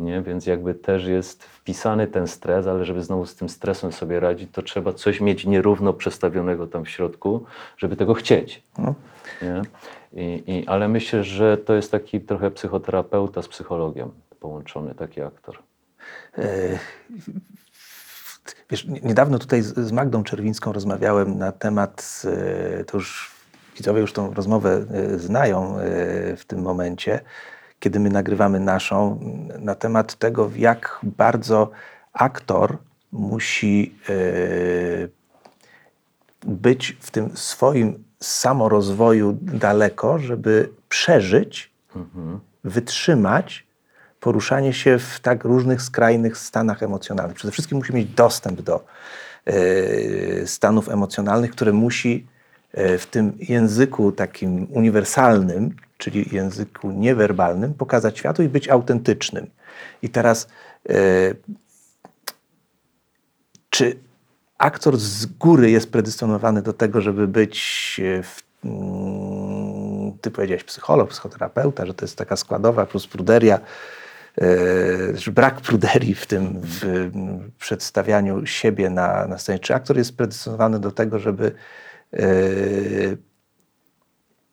Nie? 0.00 0.22
Więc 0.22 0.46
jakby 0.46 0.74
też 0.74 1.04
jest 1.04 1.44
wpisany 1.44 2.06
ten 2.06 2.26
stres, 2.26 2.66
ale 2.66 2.84
żeby 2.84 3.02
znowu 3.02 3.26
z 3.26 3.34
tym 3.34 3.48
stresem 3.48 3.92
sobie 3.92 4.20
radzić, 4.20 4.50
to 4.52 4.62
trzeba 4.62 4.92
coś 4.92 5.20
mieć 5.20 5.46
nierówno 5.46 5.92
przestawionego 5.92 6.66
tam 6.66 6.84
w 6.84 6.88
środku, 6.88 7.44
żeby 7.76 7.96
tego 7.96 8.14
chcieć. 8.14 8.62
No. 8.78 8.94
Nie? 9.42 9.62
I, 10.14 10.42
i, 10.46 10.66
ale 10.66 10.88
myślę, 10.88 11.24
że 11.24 11.58
to 11.58 11.74
jest 11.74 11.90
taki 11.90 12.20
trochę 12.20 12.50
psychoterapeuta 12.50 13.42
z 13.42 13.48
psychologiem 13.48 14.10
połączony, 14.40 14.94
taki 14.94 15.22
aktor. 15.22 15.58
E, 16.38 16.78
wiesz, 18.70 18.86
niedawno 19.02 19.38
tutaj 19.38 19.62
z 19.62 19.92
Magdą 19.92 20.24
Czerwińską 20.24 20.72
rozmawiałem 20.72 21.38
na 21.38 21.52
temat, 21.52 22.22
e, 22.80 22.84
to 22.84 22.96
już 22.96 23.34
widzowie 23.76 24.00
już 24.00 24.12
tą 24.12 24.34
rozmowę 24.34 24.86
e, 24.90 25.18
znają 25.18 25.76
w 26.36 26.42
tym 26.46 26.62
momencie, 26.62 27.20
kiedy 27.80 28.00
my 28.00 28.10
nagrywamy 28.10 28.60
naszą, 28.60 29.20
na 29.58 29.74
temat 29.74 30.14
tego, 30.14 30.50
jak 30.56 31.00
bardzo 31.02 31.70
aktor 32.12 32.78
musi 33.12 33.94
być 36.46 36.96
w 37.00 37.10
tym 37.10 37.36
swoim 37.36 38.03
samorozwoju 38.20 39.38
daleko, 39.42 40.18
żeby 40.18 40.68
przeżyć, 40.88 41.70
mhm. 41.96 42.40
wytrzymać 42.64 43.66
poruszanie 44.24 44.72
się 44.72 44.98
w 44.98 45.20
tak 45.20 45.44
różnych 45.44 45.82
skrajnych 45.82 46.38
stanach 46.38 46.82
emocjonalnych. 46.82 47.36
Przede 47.36 47.52
wszystkim 47.52 47.78
musi 47.78 47.94
mieć 47.94 48.08
dostęp 48.08 48.62
do 48.62 48.84
y, 49.48 50.42
stanów 50.46 50.88
emocjonalnych, 50.88 51.50
które 51.50 51.72
musi 51.72 52.26
y, 52.78 52.98
w 52.98 53.06
tym 53.06 53.32
języku 53.40 54.12
takim 54.12 54.66
uniwersalnym, 54.70 55.76
czyli 55.98 56.28
języku 56.32 56.90
niewerbalnym, 56.90 57.74
pokazać 57.74 58.18
światu 58.18 58.42
i 58.42 58.48
być 58.48 58.68
autentycznym. 58.68 59.50
I 60.02 60.08
teraz, 60.08 60.48
y, 60.90 61.36
czy 63.70 63.96
aktor 64.58 64.96
z 64.96 65.26
góry 65.26 65.70
jest 65.70 65.92
predysponowany 65.92 66.62
do 66.62 66.72
tego, 66.72 67.00
żeby 67.00 67.28
być 67.28 68.00
e, 68.04 68.22
w, 68.22 68.42
mm, 68.64 70.18
ty 70.18 70.30
powiedziałeś 70.30 70.64
psycholog, 70.64 71.10
psychoterapeuta, 71.10 71.86
że 71.86 71.94
to 71.94 72.04
jest 72.04 72.18
taka 72.18 72.36
składowa 72.36 72.86
plus 72.86 73.06
pruderia, 73.06 73.60
e, 74.40 75.30
brak 75.30 75.60
pruderii 75.60 76.14
w 76.14 76.26
tym 76.26 76.60
w 76.62 77.10
przedstawianiu 77.58 78.46
siebie 78.46 78.90
na, 78.90 79.26
na 79.26 79.38
scenie. 79.38 79.58
Czy 79.58 79.74
aktor 79.74 79.96
jest 79.96 80.16
predysponowany 80.16 80.78
do 80.78 80.90
tego, 80.90 81.18
żeby 81.18 81.52
e, 82.12 82.26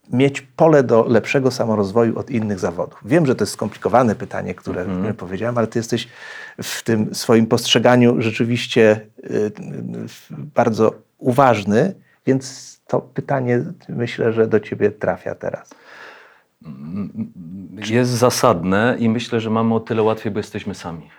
mieć 0.10 0.42
pole 0.42 0.84
do 0.84 1.06
lepszego 1.08 1.52
samorozwoju 1.52 2.20
od 2.20 2.30
innych 2.30 2.60
zawodów? 2.60 3.00
Wiem, 3.06 3.26
że 3.26 3.36
to 3.36 3.44
jest 3.44 3.54
skomplikowane 3.54 4.16
pytanie, 4.16 4.56
które 4.56 4.82
mm. 4.82 5.14
powiedziałem, 5.14 5.58
ale 5.58 5.68
ty 5.68 5.80
jesteś 5.80 6.08
w 6.64 6.84
tym 6.84 7.16
swoim 7.16 7.46
postrzeganiu 7.48 8.22
rzeczywiście 8.22 9.02
y, 9.24 9.52
bardzo 10.56 10.94
uważny, 11.18 11.96
więc 12.26 12.72
to 12.88 13.02
pytanie 13.02 13.64
myślę, 13.90 14.34
że 14.34 14.48
do 14.48 14.60
ciebie 14.60 14.92
trafia 14.92 15.36
teraz. 15.36 15.70
Jest 17.90 18.12
zasadne 18.12 18.96
i 19.00 19.10
myślę, 19.10 19.40
że 19.40 19.50
mamy 19.50 19.76
o 19.76 19.80
tyle 19.80 20.04
łatwiej, 20.04 20.32
bo 20.32 20.40
jesteśmy 20.40 20.76
sami. 20.76 21.10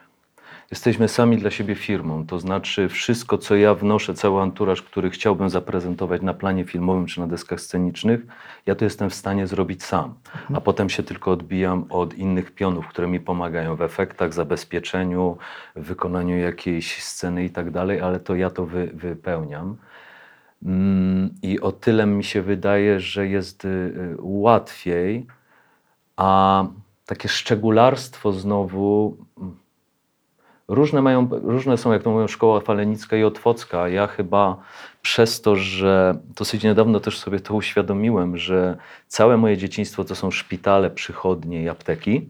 Jesteśmy 0.72 1.08
sami 1.08 1.38
dla 1.38 1.50
siebie 1.50 1.74
firmą, 1.74 2.26
to 2.26 2.38
znaczy 2.38 2.88
wszystko, 2.88 3.38
co 3.38 3.56
ja 3.56 3.74
wnoszę, 3.74 4.14
cały 4.14 4.42
anturaż, 4.42 4.82
który 4.82 5.10
chciałbym 5.10 5.50
zaprezentować 5.50 6.22
na 6.22 6.34
planie 6.34 6.64
filmowym 6.64 7.06
czy 7.06 7.20
na 7.20 7.26
deskach 7.26 7.60
scenicznych, 7.60 8.20
ja 8.66 8.74
to 8.74 8.84
jestem 8.84 9.10
w 9.10 9.14
stanie 9.14 9.46
zrobić 9.46 9.84
sam. 9.84 10.14
A 10.54 10.60
potem 10.60 10.90
się 10.90 11.02
tylko 11.02 11.30
odbijam 11.30 11.84
od 11.90 12.14
innych 12.14 12.50
pionów, 12.54 12.88
które 12.88 13.08
mi 13.08 13.20
pomagają 13.20 13.76
w 13.76 13.82
efektach, 13.82 14.32
zabezpieczeniu, 14.32 15.36
wykonaniu 15.76 16.38
jakiejś 16.38 17.02
sceny 17.02 17.44
i 17.44 17.50
tak 17.50 17.70
dalej, 17.70 18.00
ale 18.00 18.20
to 18.20 18.34
ja 18.34 18.50
to 18.50 18.66
wy, 18.66 18.90
wypełniam. 18.94 19.76
Mm, 20.62 21.34
I 21.42 21.60
o 21.60 21.72
tyle 21.72 22.06
mi 22.06 22.24
się 22.24 22.42
wydaje, 22.42 23.00
że 23.00 23.28
jest 23.28 23.64
y, 23.64 23.68
y, 23.68 24.16
łatwiej, 24.18 25.26
a 26.16 26.64
takie 27.06 27.28
szczególarstwo 27.28 28.32
znowu 28.32 29.16
Różne, 30.74 31.02
mają, 31.02 31.28
różne 31.30 31.78
są, 31.78 31.92
jak 31.92 32.02
to 32.02 32.10
mówią, 32.10 32.28
szkoła 32.28 32.60
falenicka 32.60 33.16
i 33.16 33.24
otwocka. 33.24 33.88
Ja 33.88 34.06
chyba 34.06 34.56
przez 35.02 35.40
to, 35.40 35.56
że 35.56 36.18
dosyć 36.36 36.62
niedawno 36.62 37.00
też 37.00 37.18
sobie 37.18 37.40
to 37.40 37.54
uświadomiłem, 37.54 38.36
że 38.36 38.76
całe 39.08 39.36
moje 39.36 39.56
dzieciństwo 39.56 40.04
to 40.04 40.14
są 40.14 40.30
szpitale, 40.30 40.90
przychodnie 40.90 41.62
i 41.62 41.68
apteki, 41.68 42.28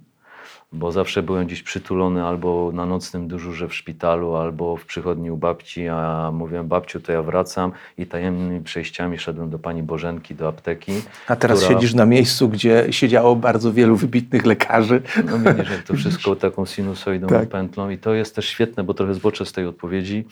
bo 0.73 0.93
zawsze 0.93 1.23
byłem 1.23 1.47
gdzieś 1.47 1.63
przytulony 1.63 2.25
albo 2.25 2.71
na 2.75 2.87
nocnym 2.87 3.29
dyżurze 3.29 3.69
w 3.69 3.75
szpitalu, 3.75 4.35
albo 4.35 4.77
w 4.77 4.85
przychodni 4.85 5.31
u 5.31 5.37
babci, 5.37 5.89
a 5.89 6.31
mówiłem 6.35 6.69
babciu, 6.69 7.01
to 7.01 7.13
ja 7.13 7.23
wracam 7.23 7.73
i 7.99 8.07
tajemnymi 8.07 8.61
przejściami 8.65 9.19
szedłem 9.19 9.51
do 9.51 9.59
pani 9.59 9.83
Bożenki, 9.83 10.35
do 10.35 10.49
apteki. 10.49 10.93
A 11.29 11.37
teraz 11.37 11.59
która- 11.59 11.75
siedzisz 11.75 11.95
na 11.95 12.07
miejscu, 12.07 12.49
gdzie 12.49 12.87
siedziało 12.91 13.37
bardzo 13.37 13.73
wielu 13.73 13.97
wybitnych 13.97 14.47
lekarzy. 14.47 15.03
No 15.27 15.39
widzisz, 15.39 15.71
jak 15.71 15.83
to 15.83 15.95
wszystko 15.95 16.37
taką 16.47 16.67
sinusoidą 16.67 17.27
Tak. 17.27 17.45
i 17.45 17.47
pętlą 17.47 17.91
i 17.91 17.99
to 17.99 18.15
jest 18.15 18.35
też 18.35 18.49
świetne, 18.49 18.85
bo 18.85 18.95
trochę 18.95 19.15
zboczę 19.15 19.47
z 19.47 19.53
tej 19.53 19.67
odpowiedzi, 19.67 20.25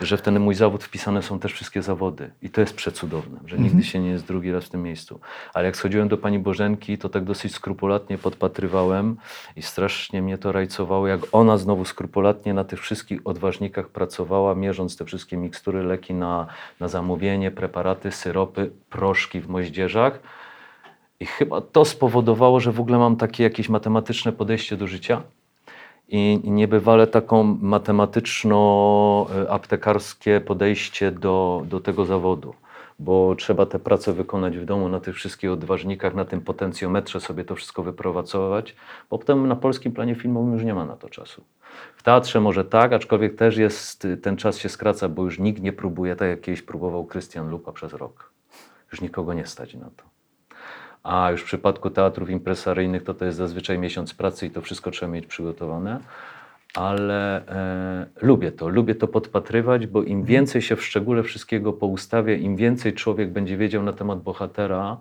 że 0.00 0.16
w 0.16 0.22
ten 0.22 0.40
mój 0.40 0.54
zawód 0.54 0.84
wpisane 0.84 1.22
są 1.22 1.38
też 1.38 1.52
wszystkie 1.52 1.82
zawody 1.82 2.30
i 2.42 2.50
to 2.50 2.60
jest 2.60 2.74
przecudowne, 2.74 3.38
że 3.46 3.58
nigdy 3.58 3.84
się 3.84 3.98
nie 3.98 4.10
jest 4.10 4.26
drugi 4.26 4.52
raz 4.52 4.64
w 4.64 4.68
tym 4.68 4.82
miejscu. 4.82 5.20
Ale 5.54 5.66
jak 5.66 5.76
schodziłem 5.76 6.08
do 6.08 6.18
pani 6.18 6.38
Bożenki, 6.38 6.98
to 6.98 7.08
tak 7.08 7.24
dosyć 7.24 7.54
skrupulatnie 7.54 8.18
podpatrywałem 8.18 9.16
i 9.56 9.62
strasznie 9.62 9.85
mnie 10.22 10.38
to 10.38 10.52
rajcowało, 10.52 11.06
jak 11.06 11.20
ona 11.32 11.58
znowu 11.58 11.84
skrupulatnie 11.84 12.54
na 12.54 12.64
tych 12.64 12.80
wszystkich 12.80 13.20
odważnikach 13.24 13.88
pracowała, 13.88 14.54
mierząc 14.54 14.96
te 14.96 15.04
wszystkie 15.04 15.36
mikstury, 15.36 15.82
leki 15.82 16.14
na, 16.14 16.46
na 16.80 16.88
zamówienie, 16.88 17.50
preparaty, 17.50 18.10
syropy, 18.10 18.70
proszki 18.90 19.40
w 19.40 19.48
moździerzach. 19.48 20.20
I 21.20 21.26
chyba 21.26 21.60
to 21.60 21.84
spowodowało, 21.84 22.60
że 22.60 22.72
w 22.72 22.80
ogóle 22.80 22.98
mam 22.98 23.16
takie 23.16 23.44
jakieś 23.44 23.68
matematyczne 23.68 24.32
podejście 24.32 24.76
do 24.76 24.86
życia 24.86 25.22
i 26.08 26.40
niebywale 26.44 27.06
taką 27.06 27.58
matematyczno-aptekarskie 27.62 30.40
podejście 30.40 31.10
do, 31.10 31.62
do 31.64 31.80
tego 31.80 32.04
zawodu, 32.04 32.54
bo 32.98 33.34
trzeba 33.34 33.66
tę 33.66 33.78
pracę 33.78 34.12
wykonać 34.12 34.58
w 34.58 34.64
domu 34.64 34.88
na 34.88 35.00
tych 35.00 35.14
wszystkich 35.14 35.50
odważnikach, 35.50 36.14
na 36.14 36.24
tym 36.24 36.40
potencjometrze 36.40 37.20
sobie 37.20 37.44
to 37.44 37.54
wszystko 37.56 37.82
wypracować, 37.82 38.76
bo 39.10 39.18
potem 39.18 39.48
na 39.48 39.56
polskim 39.56 39.92
planie 39.92 40.14
filmowym 40.14 40.52
już 40.52 40.64
nie 40.64 40.74
ma 40.74 40.84
na 40.84 40.96
to 40.96 41.08
czasu. 41.08 41.44
W 41.96 42.02
teatrze 42.02 42.40
może 42.40 42.64
tak, 42.64 42.92
aczkolwiek 42.92 43.36
też 43.36 43.56
jest, 43.56 44.06
ten 44.22 44.36
czas 44.36 44.58
się 44.58 44.68
skraca, 44.68 45.08
bo 45.08 45.24
już 45.24 45.38
nikt 45.38 45.62
nie 45.62 45.72
próbuje, 45.72 46.16
tak 46.16 46.28
jak 46.28 46.40
kiedyś 46.40 46.62
próbował 46.62 47.04
Krystian 47.04 47.50
Lupa 47.50 47.72
przez 47.72 47.92
rok. 47.92 48.30
Już 48.92 49.00
nikogo 49.00 49.34
nie 49.34 49.46
stać 49.46 49.74
na 49.74 49.90
to. 49.96 50.04
A 51.02 51.30
już 51.30 51.42
w 51.42 51.44
przypadku 51.44 51.90
teatrów 51.90 52.30
impresaryjnych 52.30 53.02
to 53.02 53.14
to 53.14 53.24
jest 53.24 53.38
zazwyczaj 53.38 53.78
miesiąc 53.78 54.14
pracy 54.14 54.46
i 54.46 54.50
to 54.50 54.62
wszystko 54.62 54.90
trzeba 54.90 55.12
mieć 55.12 55.26
przygotowane. 55.26 56.00
Ale 56.74 57.46
e, 57.48 58.06
lubię 58.22 58.52
to, 58.52 58.68
lubię 58.68 58.94
to 58.94 59.08
podpatrywać, 59.08 59.86
bo 59.86 60.02
im 60.02 60.24
więcej 60.24 60.62
się 60.62 60.76
w 60.76 60.84
szczególe 60.84 61.22
wszystkiego 61.22 61.72
poustawię, 61.72 62.36
im 62.36 62.56
więcej 62.56 62.92
człowiek 62.92 63.30
będzie 63.30 63.56
wiedział 63.56 63.82
na 63.82 63.92
temat 63.92 64.22
bohatera, 64.22 64.96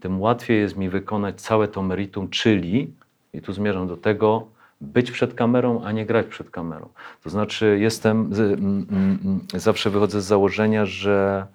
tym 0.00 0.20
łatwiej 0.20 0.60
jest 0.60 0.76
mi 0.76 0.88
wykonać 0.88 1.40
całe 1.40 1.68
to 1.68 1.82
meritum, 1.82 2.28
czyli, 2.28 2.92
i 3.32 3.42
tu 3.42 3.52
zmierzam 3.52 3.88
do 3.88 3.96
tego, 3.96 4.46
być 4.80 5.10
przed 5.10 5.34
kamerą, 5.34 5.82
a 5.84 5.92
nie 5.92 6.06
grać 6.06 6.26
przed 6.26 6.50
kamerą. 6.50 6.88
To 7.24 7.30
znaczy, 7.30 7.78
jestem, 7.80 8.34
z, 8.34 8.40
mm, 8.40 8.86
mm, 8.90 9.40
zawsze 9.54 9.90
wychodzę 9.90 10.20
z 10.20 10.24
założenia, 10.24 10.86
że 10.86 11.46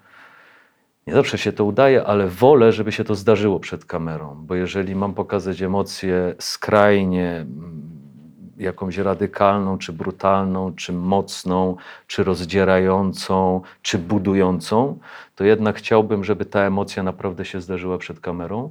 nie 1.07 1.13
zawsze 1.13 1.37
się 1.37 1.51
to 1.51 1.65
udaje, 1.65 2.03
ale 2.03 2.27
wolę, 2.27 2.71
żeby 2.71 2.91
się 2.91 3.03
to 3.03 3.15
zdarzyło 3.15 3.59
przed 3.59 3.85
kamerą, 3.85 4.35
bo 4.47 4.55
jeżeli 4.55 4.95
mam 4.95 5.13
pokazać 5.13 5.61
emocję 5.61 6.35
skrajnie 6.39 7.45
jakąś 8.57 8.97
radykalną, 8.97 9.77
czy 9.77 9.93
brutalną, 9.93 10.75
czy 10.75 10.93
mocną, 10.93 11.75
czy 12.07 12.23
rozdzierającą, 12.23 13.61
czy 13.81 13.97
budującą, 13.97 14.99
to 15.35 15.43
jednak 15.43 15.75
chciałbym, 15.75 16.23
żeby 16.23 16.45
ta 16.45 16.59
emocja 16.59 17.03
naprawdę 17.03 17.45
się 17.45 17.61
zdarzyła 17.61 17.97
przed 17.97 18.19
kamerą, 18.19 18.69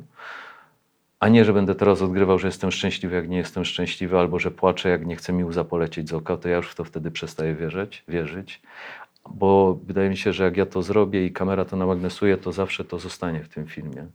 a 1.21 1.29
nie, 1.29 1.45
że 1.45 1.53
będę 1.53 1.75
teraz 1.75 2.03
odgrywał, 2.03 2.39
że 2.39 2.49
jestem 2.49 2.71
szczęśliwy, 2.71 3.17
jak 3.17 3.29
nie 3.29 3.37
jestem 3.37 3.65
szczęśliwy, 3.65 4.19
albo 4.19 4.39
że 4.39 4.51
płaczę, 4.51 4.89
jak 4.89 5.07
nie 5.07 5.17
chce 5.17 5.33
mi 5.33 5.45
łza 5.45 5.65
polecieć 5.65 6.09
z 6.09 6.13
oka, 6.13 6.37
to 6.37 6.49
ja 6.49 6.57
już 6.57 6.71
w 6.71 6.75
to 6.75 6.85
wtedy 6.85 7.11
przestaję 7.11 7.55
wierzyć, 7.55 8.05
wierzyć 8.09 8.63
bo 9.31 9.79
wydaje 9.85 10.11
mi 10.11 10.17
się, 10.17 10.33
że 10.33 10.45
jak 10.45 10.57
ja 10.57 10.67
to 10.67 10.83
zrobię 10.83 11.27
i 11.27 11.33
kamera 11.33 11.65
to 11.65 11.77
namagnesuje, 11.77 12.37
to 12.37 12.53
zawsze 12.53 12.85
to 12.85 12.99
zostanie 12.99 13.45
w 13.45 13.49
tym 13.49 13.67
filmie. 13.67 14.07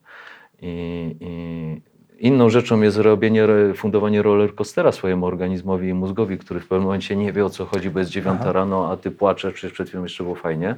I, 0.62 1.16
i 1.20 1.82
inną 2.20 2.50
rzeczą 2.50 2.82
jest 2.82 2.98
robienie, 2.98 3.48
fundowanie 3.76 4.22
rollercoastera 4.22 4.92
swojemu 4.92 5.26
organizmowi 5.26 5.88
i 5.88 5.94
mózgowi, 5.94 6.38
który 6.38 6.60
w 6.60 6.68
pewnym 6.68 6.84
momencie 6.84 7.16
nie 7.16 7.34
wie 7.34 7.46
o 7.46 7.50
co 7.50 7.66
chodzi, 7.66 7.90
bo 7.90 8.00
jest 8.00 8.12
dziewiąta 8.12 8.44
Aha. 8.44 8.52
rano, 8.52 8.92
a 8.92 8.98
ty 8.98 9.12
płaczesz, 9.12 9.54
przecież 9.54 9.74
przed 9.74 9.88
chwilą 9.88 10.04
jeszcze 10.04 10.24
było 10.24 10.36
fajnie. 10.36 10.76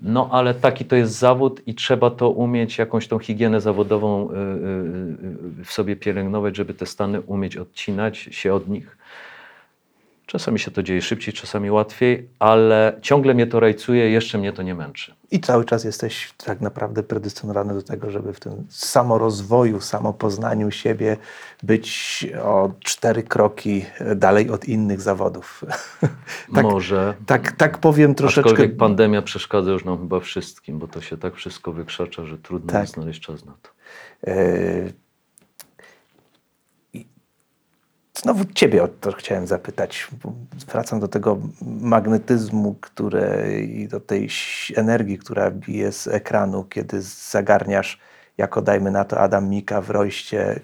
No 0.00 0.28
ale 0.32 0.54
taki 0.54 0.84
to 0.84 0.96
jest 0.96 1.18
zawód 1.18 1.60
i 1.66 1.74
trzeba 1.74 2.10
to 2.10 2.30
umieć, 2.30 2.78
jakąś 2.78 3.08
tą 3.08 3.18
higienę 3.18 3.60
zawodową 3.60 4.30
y, 4.30 4.34
y, 4.34 4.36
y, 5.60 5.64
w 5.64 5.72
sobie 5.72 5.96
pielęgnować, 5.96 6.56
żeby 6.56 6.74
te 6.74 6.86
stany 6.86 7.20
umieć 7.20 7.56
odcinać 7.56 8.18
się 8.18 8.54
od 8.54 8.68
nich. 8.68 8.96
Czasami 10.26 10.58
się 10.58 10.70
to 10.70 10.82
dzieje 10.82 11.02
szybciej, 11.02 11.34
czasami 11.34 11.70
łatwiej, 11.70 12.28
ale 12.38 12.98
ciągle 13.02 13.34
mnie 13.34 13.46
to 13.46 13.60
rajcuje, 13.60 14.10
jeszcze 14.10 14.38
mnie 14.38 14.52
to 14.52 14.62
nie 14.62 14.74
męczy. 14.74 15.14
I 15.30 15.40
cały 15.40 15.64
czas 15.64 15.84
jesteś 15.84 16.32
tak 16.36 16.60
naprawdę 16.60 17.02
predysponowany 17.02 17.74
do 17.74 17.82
tego, 17.82 18.10
żeby 18.10 18.32
w 18.32 18.40
tym 18.40 18.66
samorozwoju, 18.68 19.80
samopoznaniu 19.80 20.70
siebie 20.70 21.16
być 21.62 22.26
o 22.42 22.70
cztery 22.80 23.22
kroki 23.22 23.86
dalej 24.16 24.50
od 24.50 24.64
innych 24.64 25.00
zawodów. 25.00 25.64
tak, 26.54 26.64
Może. 26.64 27.14
tak, 27.26 27.52
tak 27.52 27.78
powiem 27.78 28.14
troszeczkę. 28.14 28.50
Aczkolwiek 28.50 28.76
pandemia 28.76 29.22
przeszkadza 29.22 29.70
już 29.70 29.84
nam 29.84 29.98
chyba 29.98 30.20
wszystkim, 30.20 30.78
bo 30.78 30.88
to 30.88 31.00
się 31.00 31.16
tak 31.16 31.34
wszystko 31.34 31.72
wykrzacza, 31.72 32.24
że 32.24 32.38
trudno 32.38 32.72
Tak. 32.72 32.82
jest 32.82 32.94
znaleźć 32.94 33.20
czas 33.20 33.44
na 33.44 33.52
to. 33.62 33.70
Yy, 34.30 34.92
i 36.92 37.06
Znowu 38.24 38.44
Ciebie 38.44 38.82
o 38.82 38.88
to 38.88 39.12
chciałem 39.12 39.46
zapytać. 39.46 40.08
Wracam 40.72 41.00
do 41.00 41.08
tego 41.08 41.38
magnetyzmu 41.62 42.74
które, 42.74 43.60
i 43.60 43.88
do 43.88 44.00
tej 44.00 44.28
energii, 44.76 45.18
która 45.18 45.50
bije 45.50 45.92
z 45.92 46.06
ekranu, 46.06 46.64
kiedy 46.64 47.02
zagarniasz, 47.02 48.00
jako 48.38 48.62
dajmy 48.62 48.90
na 48.90 49.04
to 49.04 49.20
Adam 49.20 49.48
Mika 49.48 49.80
w 49.80 49.90
Rojście. 49.90 50.60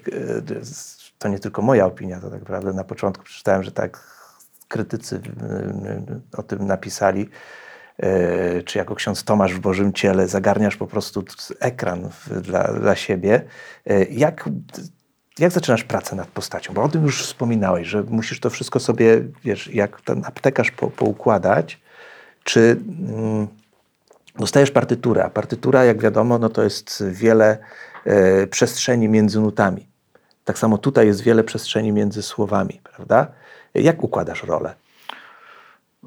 To 1.17 1.27
nie 1.27 1.39
tylko 1.39 1.61
moja 1.61 1.85
opinia, 1.85 2.19
to 2.19 2.29
tak 2.29 2.39
naprawdę 2.39 2.73
na 2.73 2.83
początku 2.83 3.23
przeczytałem, 3.23 3.63
że 3.63 3.71
tak 3.71 4.03
krytycy 4.67 5.15
yy, 5.15 6.21
o 6.37 6.43
tym 6.43 6.67
napisali. 6.67 7.29
Yy, 7.99 8.63
czy 8.63 8.77
jako 8.77 8.95
ksiądz 8.95 9.23
Tomasz 9.23 9.53
w 9.53 9.59
Bożym 9.59 9.93
Ciele 9.93 10.27
zagarniasz 10.27 10.77
po 10.77 10.87
prostu 10.87 11.23
ekran 11.59 12.09
dla, 12.41 12.63
dla 12.63 12.95
siebie. 12.95 13.41
Yy, 13.85 14.07
Jak, 14.11 14.49
jak 15.39 15.51
zaczynasz 15.51 15.83
pracę 15.83 16.15
nad 16.15 16.27
postacią? 16.27 16.73
Bo 16.73 16.83
o 16.83 16.89
tym 16.89 17.03
już 17.03 17.23
wspominałeś, 17.23 17.87
że 17.87 18.03
musisz 18.03 18.39
to 18.39 18.49
wszystko 18.49 18.79
sobie, 18.79 19.21
wiesz, 19.43 19.67
jak 19.67 20.01
ten 20.01 20.25
aptekarz 20.25 20.71
po, 20.71 20.87
poukładać, 20.87 21.79
czy 22.43 22.77
mm, 23.09 23.47
dostajesz 24.35 24.71
partyturę, 24.71 25.23
a 25.23 25.29
partytura, 25.29 25.85
jak 25.85 26.01
wiadomo, 26.01 26.37
no 26.37 26.49
to 26.49 26.63
jest 26.63 27.03
wiele 27.11 27.57
e, 28.05 28.47
przestrzeni 28.47 29.09
między 29.09 29.39
nutami. 29.39 29.87
Tak 30.45 30.59
samo 30.59 30.77
tutaj 30.77 31.07
jest 31.07 31.21
wiele 31.21 31.43
przestrzeni 31.43 31.91
między 31.91 32.23
słowami, 32.23 32.81
prawda? 32.83 33.27
Jak 33.73 34.03
układasz 34.03 34.43
rolę? 34.43 34.73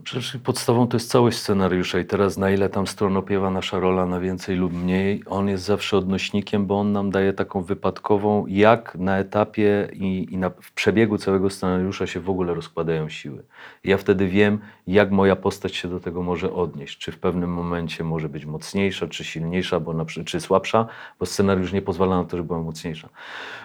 Czyli 0.03 0.41
podstawą 0.45 0.89
to 0.89 0.97
jest 0.97 1.11
całość 1.11 1.39
scenariusza 1.39 1.99
i 1.99 2.05
teraz 2.05 2.37
na 2.37 2.51
ile 2.51 2.69
tam 2.69 2.87
stron 2.87 3.17
opiewa 3.17 3.51
nasza 3.51 3.79
rola, 3.79 4.07
na 4.07 4.21
więcej 4.21 4.57
lub 4.57 4.73
mniej, 4.73 5.23
on 5.27 5.49
jest 5.49 5.65
zawsze 5.65 5.97
odnośnikiem, 5.97 6.67
bo 6.67 6.81
on 6.81 6.93
nam 6.93 7.11
daje 7.11 7.33
taką 7.33 7.63
wypadkową, 7.63 8.47
jak 8.47 8.95
na 8.95 9.19
etapie 9.19 9.89
i, 9.93 10.27
i 10.31 10.37
na, 10.39 10.51
w 10.51 10.73
przebiegu 10.73 11.19
całego 11.19 11.51
scenariusza 11.51 12.07
się 12.07 12.21
w 12.21 12.31
ogóle 12.31 12.55
rozkładają 12.55 13.09
siły. 13.09 13.43
Ja 13.85 13.99
wtedy 13.99 14.29
wiem, 14.29 14.59
jak 14.87 15.11
moja 15.11 15.37
postać 15.37 15.77
się 15.77 15.89
do 15.89 16.01
tego 16.01 16.23
może 16.23 16.53
odnieść. 16.53 16.99
Czy 16.99 17.13
w 17.13 17.19
pewnym 17.19 17.53
momencie 17.53 18.05
może 18.05 18.29
być 18.29 18.47
mocniejsza, 18.47 19.09
czy 19.09 19.25
silniejsza, 19.25 19.81
bo 19.81 19.93
na, 19.93 20.05
czy 20.25 20.41
słabsza, 20.41 20.87
bo 21.21 21.27
scenariusz 21.27 21.73
nie 21.73 21.83
pozwala 21.83 22.17
na 22.17 22.25
to, 22.25 22.37
żeby 22.37 22.47
była 22.47 22.63
mocniejsza. 22.63 23.09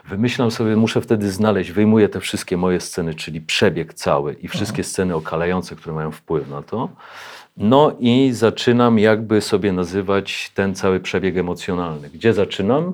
Wymyślam 0.06 0.52
sobie, 0.52 0.76
muszę 0.76 1.02
wtedy 1.02 1.32
znaleźć, 1.32 1.72
wyjmuję 1.72 2.10
te 2.10 2.20
wszystkie 2.20 2.58
moje 2.58 2.80
sceny, 2.80 3.14
czyli 3.14 3.42
przebieg 3.42 3.94
cały 3.94 4.34
i 4.34 4.48
wszystkie 4.48 4.84
sceny 4.84 5.16
okalające, 5.16 5.76
które 5.76 5.96
mają 5.96 6.12
wpływ 6.20 6.50
na 6.50 6.62
to. 6.62 6.90
No 7.58 7.96
i 8.00 8.32
zaczynam 8.34 9.00
jakby 9.00 9.42
sobie 9.42 9.72
nazywać 9.72 10.52
ten 10.56 10.76
cały 10.76 11.00
przebieg 11.00 11.38
emocjonalny. 11.38 12.10
Gdzie 12.10 12.34
zaczynam, 12.34 12.94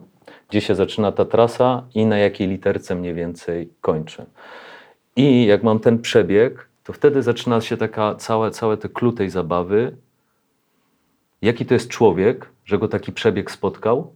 gdzie 0.49 0.61
się 0.61 0.75
zaczyna 0.75 1.11
ta 1.11 1.25
trasa 1.25 1.83
i 1.95 2.05
na 2.05 2.17
jakiej 2.17 2.47
literce 2.47 2.95
mniej 2.95 3.13
więcej 3.13 3.69
kończę. 3.81 4.25
I 5.15 5.45
jak 5.45 5.63
mam 5.63 5.79
ten 5.79 5.99
przebieg, 5.99 6.69
to 6.83 6.93
wtedy 6.93 7.23
zaczyna 7.23 7.61
się 7.61 7.77
taka 7.77 8.15
całe, 8.15 8.51
całe 8.51 8.77
te 8.77 8.89
clue 8.89 9.13
tej 9.13 9.29
zabawy. 9.29 9.97
Jaki 11.41 11.65
to 11.65 11.73
jest 11.73 11.89
człowiek, 11.89 12.49
że 12.65 12.77
go 12.77 12.87
taki 12.87 13.11
przebieg 13.11 13.51
spotkał? 13.51 14.13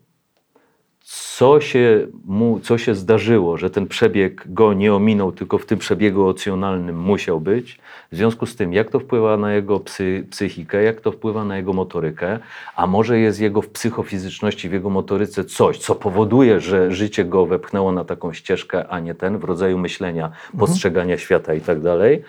Co 1.03 1.61
się 1.61 2.07
mu, 2.25 2.59
co 2.59 2.77
się 2.77 2.95
zdarzyło, 2.95 3.57
że 3.57 3.69
ten 3.69 3.87
przebieg 3.87 4.43
go 4.45 4.73
nie 4.73 4.93
ominął, 4.93 5.31
tylko 5.31 5.57
w 5.57 5.65
tym 5.65 5.79
przebiegu 5.79 6.21
emocjonalnym 6.21 6.99
musiał 6.99 7.39
być. 7.39 7.79
W 8.11 8.15
związku 8.15 8.45
z 8.45 8.55
tym, 8.55 8.73
jak 8.73 8.89
to 8.89 8.99
wpływa 8.99 9.37
na 9.37 9.53
jego 9.53 9.79
psy, 9.79 10.27
psychikę, 10.29 10.83
jak 10.83 11.01
to 11.01 11.11
wpływa 11.11 11.45
na 11.45 11.57
jego 11.57 11.73
motorykę, 11.73 12.39
a 12.75 12.87
może 12.87 13.19
jest 13.19 13.39
jego 13.39 13.61
w 13.61 13.69
psychofizyczności, 13.69 14.69
w 14.69 14.73
jego 14.73 14.89
motoryce 14.89 15.45
coś, 15.45 15.77
co 15.77 15.95
powoduje, 15.95 16.59
że 16.59 16.91
życie 16.91 17.25
go 17.25 17.45
wepchnęło 17.45 17.91
na 17.91 18.05
taką 18.05 18.33
ścieżkę, 18.33 18.87
a 18.87 18.99
nie 18.99 19.15
ten, 19.15 19.37
w 19.37 19.43
rodzaju 19.43 19.77
myślenia, 19.77 20.31
postrzegania 20.59 21.17
świata 21.17 21.53
i 21.53 21.61
tak 21.61 21.81
dalej. 21.81 22.23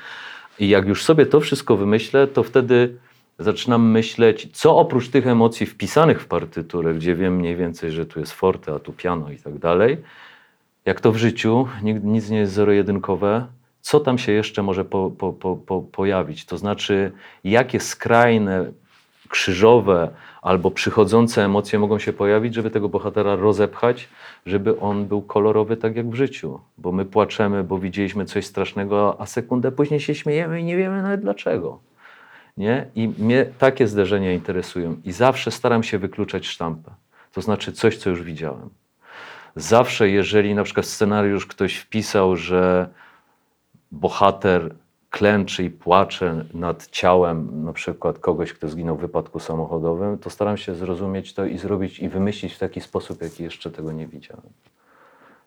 I 0.59 0.68
jak 0.68 0.87
już 0.87 1.04
sobie 1.04 1.26
to 1.26 1.40
wszystko 1.40 1.76
wymyślę, 1.76 2.26
to 2.26 2.42
wtedy 2.42 2.94
zaczynam 3.40 3.90
myśleć, 3.90 4.48
co 4.53 4.76
oprócz 4.76 5.09
tych 5.09 5.26
emocji 5.26 5.66
wpisanych 5.66 6.22
w 6.22 6.26
partyturę, 6.26 6.94
gdzie 6.94 7.14
wiem 7.14 7.37
mniej 7.37 7.57
więcej, 7.57 7.90
że 7.90 8.07
tu 8.07 8.20
jest 8.20 8.33
forte, 8.33 8.74
a 8.74 8.79
tu 8.79 8.92
piano 8.92 9.31
i 9.31 9.37
tak 9.37 9.59
dalej, 9.59 9.98
jak 10.85 11.00
to 11.00 11.12
w 11.12 11.16
życiu, 11.16 11.68
nic, 11.83 12.31
nie 12.31 12.38
jest 12.38 12.53
zero-jedynkowe, 12.53 13.46
co 13.81 14.00
tam 14.00 14.18
się 14.18 14.33
jeszcze 14.33 14.62
może 14.62 14.85
po, 14.85 15.11
po, 15.18 15.33
po, 15.33 15.81
pojawić? 15.81 16.44
To 16.44 16.59
znaczy, 16.59 17.12
jakie 17.44 17.81
skrajne, 17.81 18.72
krzyżowe 19.29 20.09
albo 20.42 20.70
przychodzące 20.70 21.44
emocje 21.44 21.79
mogą 21.79 21.98
się 21.98 22.12
pojawić, 22.12 22.55
żeby 22.55 22.70
tego 22.70 22.88
bohatera 22.88 23.37
rozepchać, 23.37 24.09
żeby 24.46 24.81
on 24.81 25.07
był 25.07 25.22
kolorowy 25.22 25.76
tak 25.76 25.96
jak 25.96 26.11
w 26.11 26.14
życiu. 26.14 26.61
Bo 26.79 26.92
my 26.92 27.05
płaczemy, 27.05 27.64
bo 27.64 27.79
widzieliśmy 27.79 28.24
coś 28.24 28.46
strasznego, 28.46 29.20
a 29.20 29.26
sekundę 29.26 29.72
później 29.72 30.00
się 30.00 30.14
śmiejemy 30.14 30.61
i 30.61 30.64
nie 30.64 30.76
wiemy 30.76 31.03
nawet 31.03 31.20
dlaczego. 31.20 31.89
Nie? 32.60 32.86
I 32.94 33.08
mnie 33.18 33.46
takie 33.58 33.86
zdarzenia 33.86 34.32
interesują. 34.32 34.96
I 35.04 35.12
zawsze 35.12 35.50
staram 35.50 35.82
się 35.82 35.98
wykluczać 35.98 36.46
sztampę. 36.46 36.90
To 37.32 37.40
znaczy 37.40 37.72
coś, 37.72 37.96
co 37.96 38.10
już 38.10 38.22
widziałem. 38.22 38.70
Zawsze, 39.56 40.08
jeżeli 40.08 40.54
na 40.54 40.64
przykład 40.64 40.86
scenariusz 40.86 41.46
ktoś 41.46 41.76
wpisał, 41.76 42.36
że 42.36 42.88
bohater 43.92 44.74
klęczy 45.10 45.64
i 45.64 45.70
płacze 45.70 46.44
nad 46.54 46.86
ciałem 46.86 47.64
na 47.64 47.72
przykład 47.72 48.18
kogoś, 48.18 48.52
kto 48.52 48.68
zginął 48.68 48.96
w 48.96 49.00
wypadku 49.00 49.40
samochodowym, 49.40 50.18
to 50.18 50.30
staram 50.30 50.56
się 50.56 50.74
zrozumieć 50.74 51.34
to 51.34 51.44
i 51.44 51.58
zrobić 51.58 51.98
i 51.98 52.08
wymyślić 52.08 52.54
w 52.54 52.58
taki 52.58 52.80
sposób, 52.80 53.22
jaki 53.22 53.42
jeszcze 53.42 53.70
tego 53.70 53.92
nie 53.92 54.06
widziałem. 54.06 54.52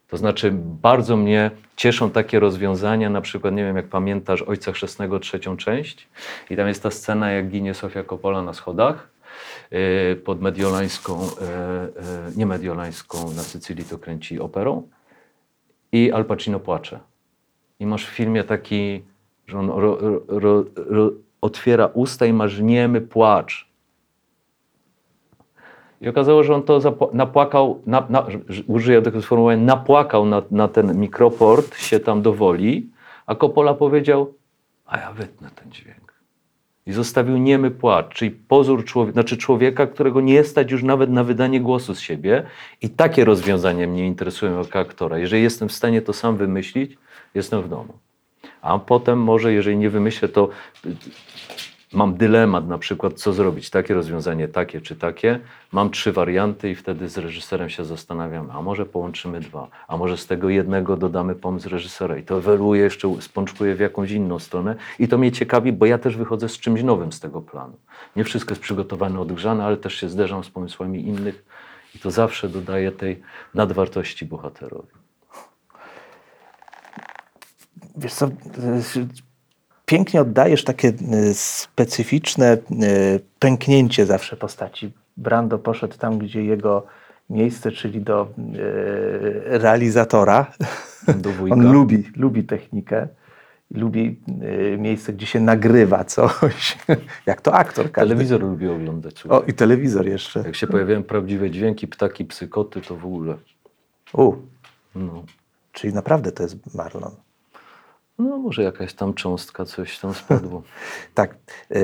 To 0.08 0.18
znaczy, 0.18 0.52
bardzo 0.82 1.18
mnie 1.18 1.52
cieszą 1.76 2.10
takie 2.12 2.40
rozwiązania, 2.40 3.10
na 3.10 3.22
przykład, 3.22 3.54
nie 3.54 3.64
wiem, 3.64 3.76
jak 3.76 3.88
pamiętasz 3.88 4.42
Ojca 4.42 4.72
Chrzestnego 4.72 5.20
trzecią 5.20 5.58
część 5.58 6.08
i 6.50 6.56
tam 6.56 6.68
jest 6.68 6.84
ta 6.84 6.92
scena, 6.92 7.32
jak 7.32 7.50
ginie 7.50 7.74
Sofia 7.74 8.04
Coppola 8.04 8.42
na 8.42 8.54
schodach 8.54 9.10
yy, 9.72 10.16
pod 10.16 10.42
mediolańską, 10.42 11.22
yy, 11.22 11.28
yy, 12.30 12.36
nie 12.36 12.46
mediolańską, 12.46 13.32
na 13.32 13.42
Sycylii 13.42 13.86
to 13.86 13.98
kręci 13.98 14.40
operą 14.40 14.88
i 15.92 16.12
Al 16.12 16.26
Pacino 16.26 16.60
płacze. 16.60 17.00
I 17.80 17.86
masz 17.86 18.06
w 18.06 18.10
filmie 18.10 18.44
taki, 18.44 19.04
że 19.48 19.60
on 19.60 19.70
ro, 19.70 19.98
ro, 20.28 20.66
ro, 20.76 21.12
otwiera 21.42 21.90
usta 21.94 22.26
i 22.26 22.34
masz 22.34 22.60
niemy 22.60 23.02
płacz. 23.02 23.73
I 26.04 26.08
okazało, 26.10 26.44
że 26.44 26.56
on 26.56 26.64
to 26.64 26.80
napłakał, 27.14 27.82
na, 27.86 28.06
na, 28.10 28.26
użyję 28.68 29.02
tego 29.02 29.22
sformułowania, 29.22 29.64
napłakał 29.64 30.26
na, 30.26 30.42
na 30.52 30.68
ten 30.68 31.00
mikroport, 31.00 31.78
się 31.78 32.00
tam 32.00 32.22
dowoli, 32.22 32.90
a 33.26 33.36
Coppola 33.36 33.74
powiedział, 33.74 34.34
a 34.86 34.98
ja 34.98 35.12
wytnę 35.12 35.50
ten 35.56 35.72
dźwięk. 35.72 36.14
I 36.86 36.92
zostawił 36.92 37.38
niemy 37.38 37.72
płacz, 37.72 38.14
czyli 38.14 38.32
pozór 38.32 38.86
człowieka, 38.86 39.14
znaczy 39.14 39.38
człowieka, 39.38 39.88
którego 39.88 40.22
nie 40.22 40.44
stać 40.44 40.72
już 40.72 40.84
nawet 40.84 41.10
na 41.10 41.24
wydanie 41.24 41.62
głosu 41.62 41.96
z 41.96 42.00
siebie. 42.00 42.44
I 42.82 42.90
takie 42.90 43.26
rozwiązania 43.26 43.88
mnie 43.88 44.08
interesują 44.08 44.58
jako 44.58 44.80
aktora. 44.80 45.18
Jeżeli 45.18 45.44
jestem 45.44 45.70
w 45.70 45.74
stanie 45.74 46.02
to 46.02 46.14
sam 46.14 46.38
wymyślić, 46.38 46.98
jestem 47.36 47.62
w 47.62 47.70
domu. 47.70 47.94
A 48.62 48.80
potem 48.80 49.20
może, 49.20 49.54
jeżeli 49.54 49.78
nie 49.78 49.90
wymyślę, 49.90 50.28
to 50.28 50.50
mam 51.94 52.16
dylemat 52.18 52.68
na 52.68 52.78
przykład, 52.78 53.14
co 53.14 53.34
zrobić, 53.34 53.70
takie 53.70 53.94
rozwiązanie, 53.94 54.48
takie 54.48 54.82
czy 54.82 54.96
takie. 54.96 55.40
Mam 55.72 55.90
trzy 55.90 56.12
warianty 56.12 56.70
i 56.70 56.76
wtedy 56.76 57.10
z 57.10 57.18
reżyserem 57.18 57.70
się 57.70 57.86
zastanawiam, 57.86 58.52
a 58.52 58.62
może 58.62 58.86
połączymy 58.86 59.40
dwa, 59.40 59.68
a 59.88 59.98
może 59.98 60.18
z 60.18 60.28
tego 60.28 60.50
jednego 60.50 60.98
dodamy 60.98 61.36
pomysł 61.36 61.70
reżysera 61.70 62.18
i 62.18 62.24
to 62.24 62.38
ewoluuje 62.38 62.82
jeszcze, 62.82 63.22
spączkuje 63.22 63.76
w 63.76 63.80
jakąś 63.80 64.12
inną 64.12 64.40
stronę 64.40 64.76
i 65.00 65.08
to 65.08 65.18
mnie 65.18 65.32
ciekawi, 65.32 65.74
bo 65.74 65.86
ja 65.86 65.98
też 65.98 66.18
wychodzę 66.18 66.50
z 66.50 66.60
czymś 66.60 66.84
nowym 66.84 67.12
z 67.12 67.20
tego 67.20 67.42
planu. 67.42 67.74
Nie 68.16 68.24
wszystko 68.24 68.52
jest 68.52 68.62
przygotowane, 68.62 69.20
odgrzane, 69.20 69.66
ale 69.66 69.78
też 69.78 69.96
się 69.96 70.10
zderzam 70.10 70.44
z 70.44 70.50
pomysłami 70.50 71.08
innych 71.08 71.46
i 71.96 72.00
to 72.00 72.12
zawsze 72.12 72.50
dodaje 72.50 72.92
tej 72.92 73.22
nadwartości 73.54 74.26
bohaterowi. 74.26 74.88
Wiesz 77.98 78.14
co, 78.14 78.30
pięknie 79.94 80.22
oddajesz 80.22 80.64
takie 80.64 80.88
y, 80.88 81.34
specyficzne 81.34 82.54
y, 82.54 83.20
pęknięcie 83.40 84.06
zawsze 84.06 84.38
postaci. 84.38 84.92
Brando 85.18 85.60
poszedł 85.60 85.98
tam, 85.98 86.18
gdzie 86.18 86.44
jego 86.44 86.86
miejsce, 87.30 87.72
czyli 87.72 88.02
do 88.02 88.28
y, 88.38 89.42
realizatora. 89.46 90.52
Do 91.18 91.30
On 91.54 91.72
lubi, 91.72 92.04
lubi 92.16 92.44
technikę. 92.44 93.08
Lubi 93.72 94.20
miejsce, 94.78 95.14
gdzie 95.14 95.26
się 95.26 95.40
nagrywa 95.40 96.04
coś. 96.04 96.78
Jak 97.26 97.42
to 97.42 97.54
aktor. 97.54 97.92
Każdy. 97.92 98.10
Telewizor 98.10 98.42
lubi 98.42 98.68
oglądać. 98.68 99.20
Słuchaj. 99.20 99.40
O, 99.40 99.44
i 99.44 99.54
telewizor 99.54 100.08
jeszcze. 100.08 100.40
Jak 100.40 100.56
się 100.56 100.68
pojawiają 100.68 101.04
prawdziwe 101.04 101.52
dźwięki, 101.52 101.88
ptaki, 101.88 102.26
psykoty, 102.26 102.82
to 102.82 102.96
w 102.96 103.06
ogóle. 103.06 103.36
U. 104.14 104.34
No. 104.96 105.24
Czyli 105.72 105.94
naprawdę 105.94 106.32
to 106.32 106.44
jest 106.44 106.76
Marlon. 106.76 107.12
No 108.18 108.38
może 108.38 108.64
jakaś 108.64 108.94
tam 108.94 109.14
cząstka, 109.14 109.66
coś 109.66 110.00
tam 110.00 110.14
spadło. 110.14 110.64
tak. 111.14 111.36
E, 111.72 111.80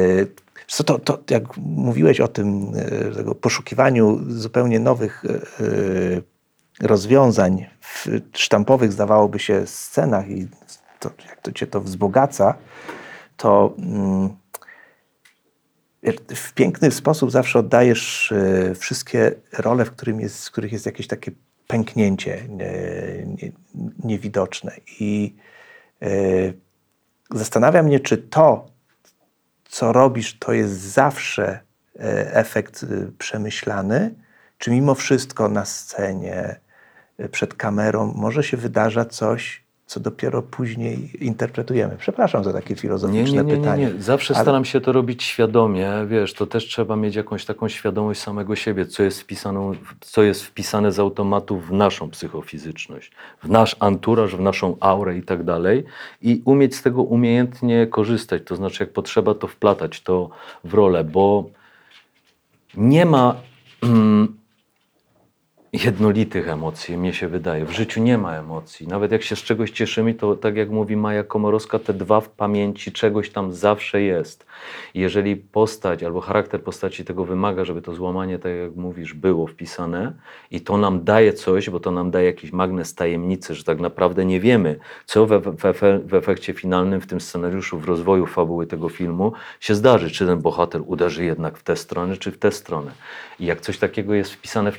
co 0.67 0.83
to, 0.83 0.99
to, 0.99 1.19
jak 1.29 1.57
mówiłeś 1.57 2.19
o 2.19 2.27
tym 2.27 2.71
e, 2.75 3.11
tego 3.15 3.35
poszukiwaniu 3.35 4.19
zupełnie 4.27 4.79
nowych 4.79 5.23
e, 5.25 6.87
rozwiązań 6.87 7.65
w 7.81 8.07
sztampowych, 8.33 8.93
zdawałoby 8.93 9.39
się, 9.39 9.67
scenach 9.67 10.29
i 10.29 10.47
to, 10.99 11.09
jak 11.29 11.41
to 11.41 11.51
cię 11.51 11.67
to 11.67 11.81
wzbogaca, 11.81 12.53
to 13.37 13.73
mm, 13.77 14.29
w 16.35 16.53
piękny 16.53 16.91
sposób 16.91 17.31
zawsze 17.31 17.59
oddajesz 17.59 18.33
wszystkie 18.79 19.31
role, 19.57 19.85
w, 19.85 19.91
którym 19.91 20.19
jest, 20.19 20.47
w 20.47 20.51
których 20.51 20.71
jest 20.71 20.85
jakieś 20.85 21.07
takie 21.07 21.31
pęknięcie 21.67 22.47
niewidoczne. 24.03 24.71
I 24.99 25.35
zastanawia 27.31 27.83
mnie, 27.83 27.99
czy 27.99 28.17
to, 28.17 28.65
co 29.65 29.93
robisz, 29.93 30.39
to 30.39 30.53
jest 30.53 30.73
zawsze 30.73 31.59
e, 31.99 32.35
efekt 32.35 32.83
e, 32.83 33.11
przemyślany, 33.17 34.15
czy 34.57 34.71
mimo 34.71 34.95
wszystko 34.95 35.49
na 35.49 35.65
scenie, 35.65 36.59
przed 37.31 37.53
kamerą 37.53 38.13
może 38.15 38.43
się 38.43 38.57
wydarza 38.57 39.05
coś, 39.05 39.63
co 39.89 39.99
dopiero 39.99 40.41
później 40.41 41.11
interpretujemy. 41.25 41.95
Przepraszam 41.97 42.43
za 42.43 42.53
takie 42.53 42.75
filozoficzne 42.75 43.37
nie, 43.37 43.43
nie, 43.43 43.55
nie, 43.55 43.57
pytanie. 43.57 43.85
Nie, 43.85 43.93
nie. 43.93 44.01
Zawsze 44.01 44.35
ale... 44.35 44.43
staram 44.43 44.65
się 44.65 44.81
to 44.81 44.91
robić 44.91 45.23
świadomie, 45.23 45.91
wiesz, 46.07 46.33
to 46.33 46.47
też 46.47 46.65
trzeba 46.65 46.95
mieć 46.95 47.15
jakąś 47.15 47.45
taką 47.45 47.69
świadomość 47.69 48.21
samego 48.21 48.55
siebie, 48.55 48.85
co 48.85 49.03
jest, 49.03 49.21
wpisaną, 49.21 49.71
co 49.99 50.23
jest 50.23 50.43
wpisane 50.43 50.91
z 50.91 50.99
automatu 50.99 51.59
w 51.59 51.71
naszą 51.71 52.09
psychofizyczność, 52.09 53.11
w 53.43 53.49
nasz 53.49 53.75
anturaż, 53.79 54.35
w 54.35 54.39
naszą 54.39 54.77
aurę 54.79 55.17
i 55.17 55.23
tak 55.23 55.43
dalej 55.43 55.83
i 56.21 56.41
umieć 56.45 56.75
z 56.75 56.81
tego 56.81 57.03
umiejętnie 57.03 57.87
korzystać, 57.87 58.41
to 58.45 58.55
znaczy 58.55 58.83
jak 58.83 58.93
potrzeba 58.93 59.33
to 59.33 59.47
wplatać 59.47 60.01
to 60.01 60.29
w 60.63 60.73
rolę, 60.73 61.03
bo 61.03 61.49
nie 62.77 63.05
ma... 63.05 63.35
Jednolitych 65.73 66.49
emocji, 66.49 66.97
mnie 66.97 67.13
się 67.13 67.27
wydaje. 67.27 67.65
W 67.65 67.71
życiu 67.71 68.03
nie 68.03 68.17
ma 68.17 68.35
emocji. 68.35 68.87
Nawet 68.87 69.11
jak 69.11 69.23
się 69.23 69.35
z 69.35 69.39
czegoś 69.39 69.71
cieszymy, 69.71 70.13
to 70.13 70.35
tak 70.35 70.55
jak 70.55 70.69
mówi 70.69 70.97
Maja 70.97 71.23
Komorowska, 71.23 71.79
te 71.79 71.93
dwa 71.93 72.21
w 72.21 72.29
pamięci 72.29 72.91
czegoś 72.91 73.29
tam 73.29 73.53
zawsze 73.53 74.01
jest. 74.01 74.45
Jeżeli 74.93 75.35
postać 75.35 76.03
albo 76.03 76.21
charakter 76.21 76.63
postaci 76.63 77.05
tego 77.05 77.25
wymaga, 77.25 77.65
żeby 77.65 77.81
to 77.81 77.93
złamanie, 77.93 78.39
tak 78.39 78.51
jak 78.51 78.75
mówisz, 78.75 79.13
było 79.13 79.47
wpisane 79.47 80.13
i 80.51 80.61
to 80.61 80.77
nam 80.77 81.03
daje 81.03 81.33
coś, 81.33 81.69
bo 81.69 81.79
to 81.79 81.91
nam 81.91 82.11
daje 82.11 82.25
jakiś 82.25 82.51
magnes 82.51 82.95
tajemnicy, 82.95 83.55
że 83.55 83.63
tak 83.63 83.79
naprawdę 83.79 84.25
nie 84.25 84.39
wiemy, 84.39 84.79
co 85.05 85.25
we, 85.25 85.39
we, 85.39 85.73
w 85.99 86.13
efekcie 86.13 86.53
finalnym 86.53 87.01
w 87.01 87.07
tym 87.07 87.21
scenariuszu, 87.21 87.79
w 87.79 87.85
rozwoju 87.85 88.25
fabuły 88.25 88.67
tego 88.67 88.89
filmu 88.89 89.33
się 89.59 89.75
zdarzy. 89.75 90.11
Czy 90.11 90.25
ten 90.25 90.41
bohater 90.41 90.81
uderzy 90.85 91.25
jednak 91.25 91.57
w 91.57 91.63
tę 91.63 91.75
stronę, 91.75 92.17
czy 92.17 92.31
w 92.31 92.37
tę 92.37 92.51
stronę. 92.51 92.91
I 93.39 93.45
jak 93.45 93.61
coś 93.61 93.77
takiego 93.77 94.13
jest 94.13 94.33
wpisane 94.33 94.71
w 94.71 94.77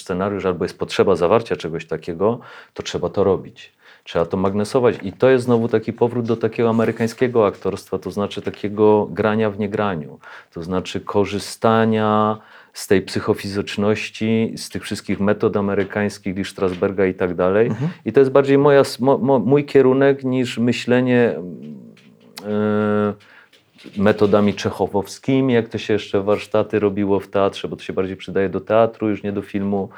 scenariusz, 0.00 0.39
scenariusz, 0.40 0.46
albo 0.46 0.64
jest 0.64 0.78
potrzeba 0.78 1.16
zawarcia 1.16 1.56
czegoś 1.56 1.86
takiego, 1.86 2.40
to 2.74 2.82
trzeba 2.82 3.08
to 3.08 3.24
robić. 3.24 3.72
Trzeba 4.04 4.26
to 4.26 4.36
magnesować. 4.36 4.96
I 5.02 5.12
to 5.12 5.30
jest 5.30 5.44
znowu 5.44 5.68
taki 5.68 5.92
powrót 5.92 6.26
do 6.26 6.36
takiego 6.36 6.70
amerykańskiego 6.70 7.46
aktorstwa, 7.46 7.98
to 7.98 8.10
znaczy 8.10 8.42
takiego 8.42 9.06
grania 9.10 9.50
w 9.50 9.58
niegraniu, 9.58 10.18
to 10.52 10.62
znaczy 10.62 11.00
korzystania 11.00 12.38
z 12.72 12.86
tej 12.86 13.02
psychofizyczności, 13.02 14.54
z 14.56 14.68
tych 14.68 14.82
wszystkich 14.82 15.20
metod 15.20 15.56
amerykańskich, 15.56 16.48
Strasberga 16.48 17.06
i 17.06 17.14
tak 17.14 17.34
dalej. 17.34 17.66
Mhm. 17.66 17.90
I 18.04 18.12
to 18.12 18.20
jest 18.20 18.32
bardziej 18.32 18.58
moja, 18.58 18.82
mój 19.44 19.64
kierunek 19.64 20.24
niż 20.24 20.58
myślenie 20.58 21.34
e, 22.46 23.14
metodami 23.96 24.54
czechowskimi, 24.54 25.54
jak 25.54 25.68
to 25.68 25.78
się 25.78 25.92
jeszcze 25.92 26.22
warsztaty 26.22 26.78
robiło 26.78 27.20
w 27.20 27.28
teatrze, 27.28 27.68
bo 27.68 27.76
to 27.76 27.82
się 27.82 27.92
bardziej 27.92 28.16
przydaje 28.16 28.48
do 28.48 28.60
teatru, 28.60 29.08
już 29.08 29.22
nie 29.22 29.32
do 29.32 29.42
filmu. 29.42 29.88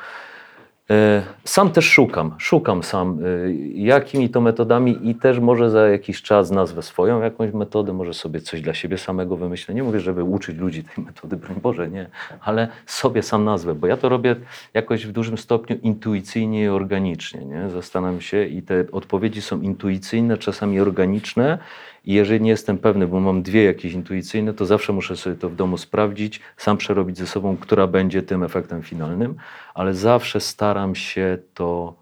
E, 0.91 1.23
Sam 1.45 1.71
też 1.71 1.91
szukam, 1.91 2.35
szukam 2.39 2.83
sam, 2.83 3.19
e, 3.25 3.53
jakimi 3.75 4.31
to 4.31 4.41
metodami 4.41 5.09
i 5.11 5.15
też 5.15 5.39
może 5.39 5.71
za 5.71 5.89
jakiś 5.89 6.23
czas 6.23 6.51
nazwę 6.51 6.83
swoją 6.83 7.23
jakąś 7.23 7.53
metodę, 7.53 7.93
może 7.93 8.15
sobie 8.15 8.41
coś 8.41 8.61
dla 8.61 8.75
siebie 8.75 8.99
samego 8.99 9.37
wymyślę. 9.37 9.75
Nie 9.75 9.83
mówię, 9.83 10.01
żeby 10.01 10.25
uczyć 10.25 10.59
ludzi 10.59 10.85
tej 10.85 11.05
metody, 11.05 11.37
broń 11.37 11.57
Boże, 11.63 11.91
nie, 11.91 12.11
ale 12.41 12.69
sobie 12.87 13.23
sam 13.23 13.45
nazwę, 13.45 13.75
bo 13.75 13.87
ja 13.87 13.97
to 13.97 14.09
robię 14.09 14.37
jakoś 14.75 15.07
w 15.07 15.13
dużym 15.13 15.39
stopniu 15.39 15.77
intuicyjnie 15.83 16.65
i 16.65 16.69
organicznie, 16.69 17.45
nie? 17.45 17.71
Zastanawiam 17.71 18.21
się 18.21 18.45
i 18.45 18.63
te 18.63 18.85
odpowiedzi 18.93 19.43
są 19.43 19.61
intuicyjne, 19.61 20.39
czasami 20.39 20.81
organiczne 20.81 21.59
i 22.05 22.13
jeżeli 22.13 22.41
nie 22.41 22.51
jestem 22.51 22.79
pewny, 22.79 23.07
bo 23.07 23.21
mam 23.21 23.43
dwie 23.43 23.65
jakieś 23.65 23.93
intuicyjne, 23.93 24.55
to 24.55 24.67
zawsze 24.67 24.93
muszę 24.93 25.17
sobie 25.17 25.37
to 25.37 25.49
w 25.49 25.57
domu 25.57 25.79
sprawdzić, 25.79 26.41
sam 26.57 26.77
przerobić 26.77 27.19
ze 27.19 27.27
sobą, 27.27 27.57
która 27.57 27.87
będzie 27.87 28.23
tym 28.23 28.43
efektem 28.43 28.83
finalnym, 28.83 29.35
ale 29.75 29.95
zawsze 29.95 30.41
staram 30.41 30.95
się 30.95 31.39
to, 31.55 31.97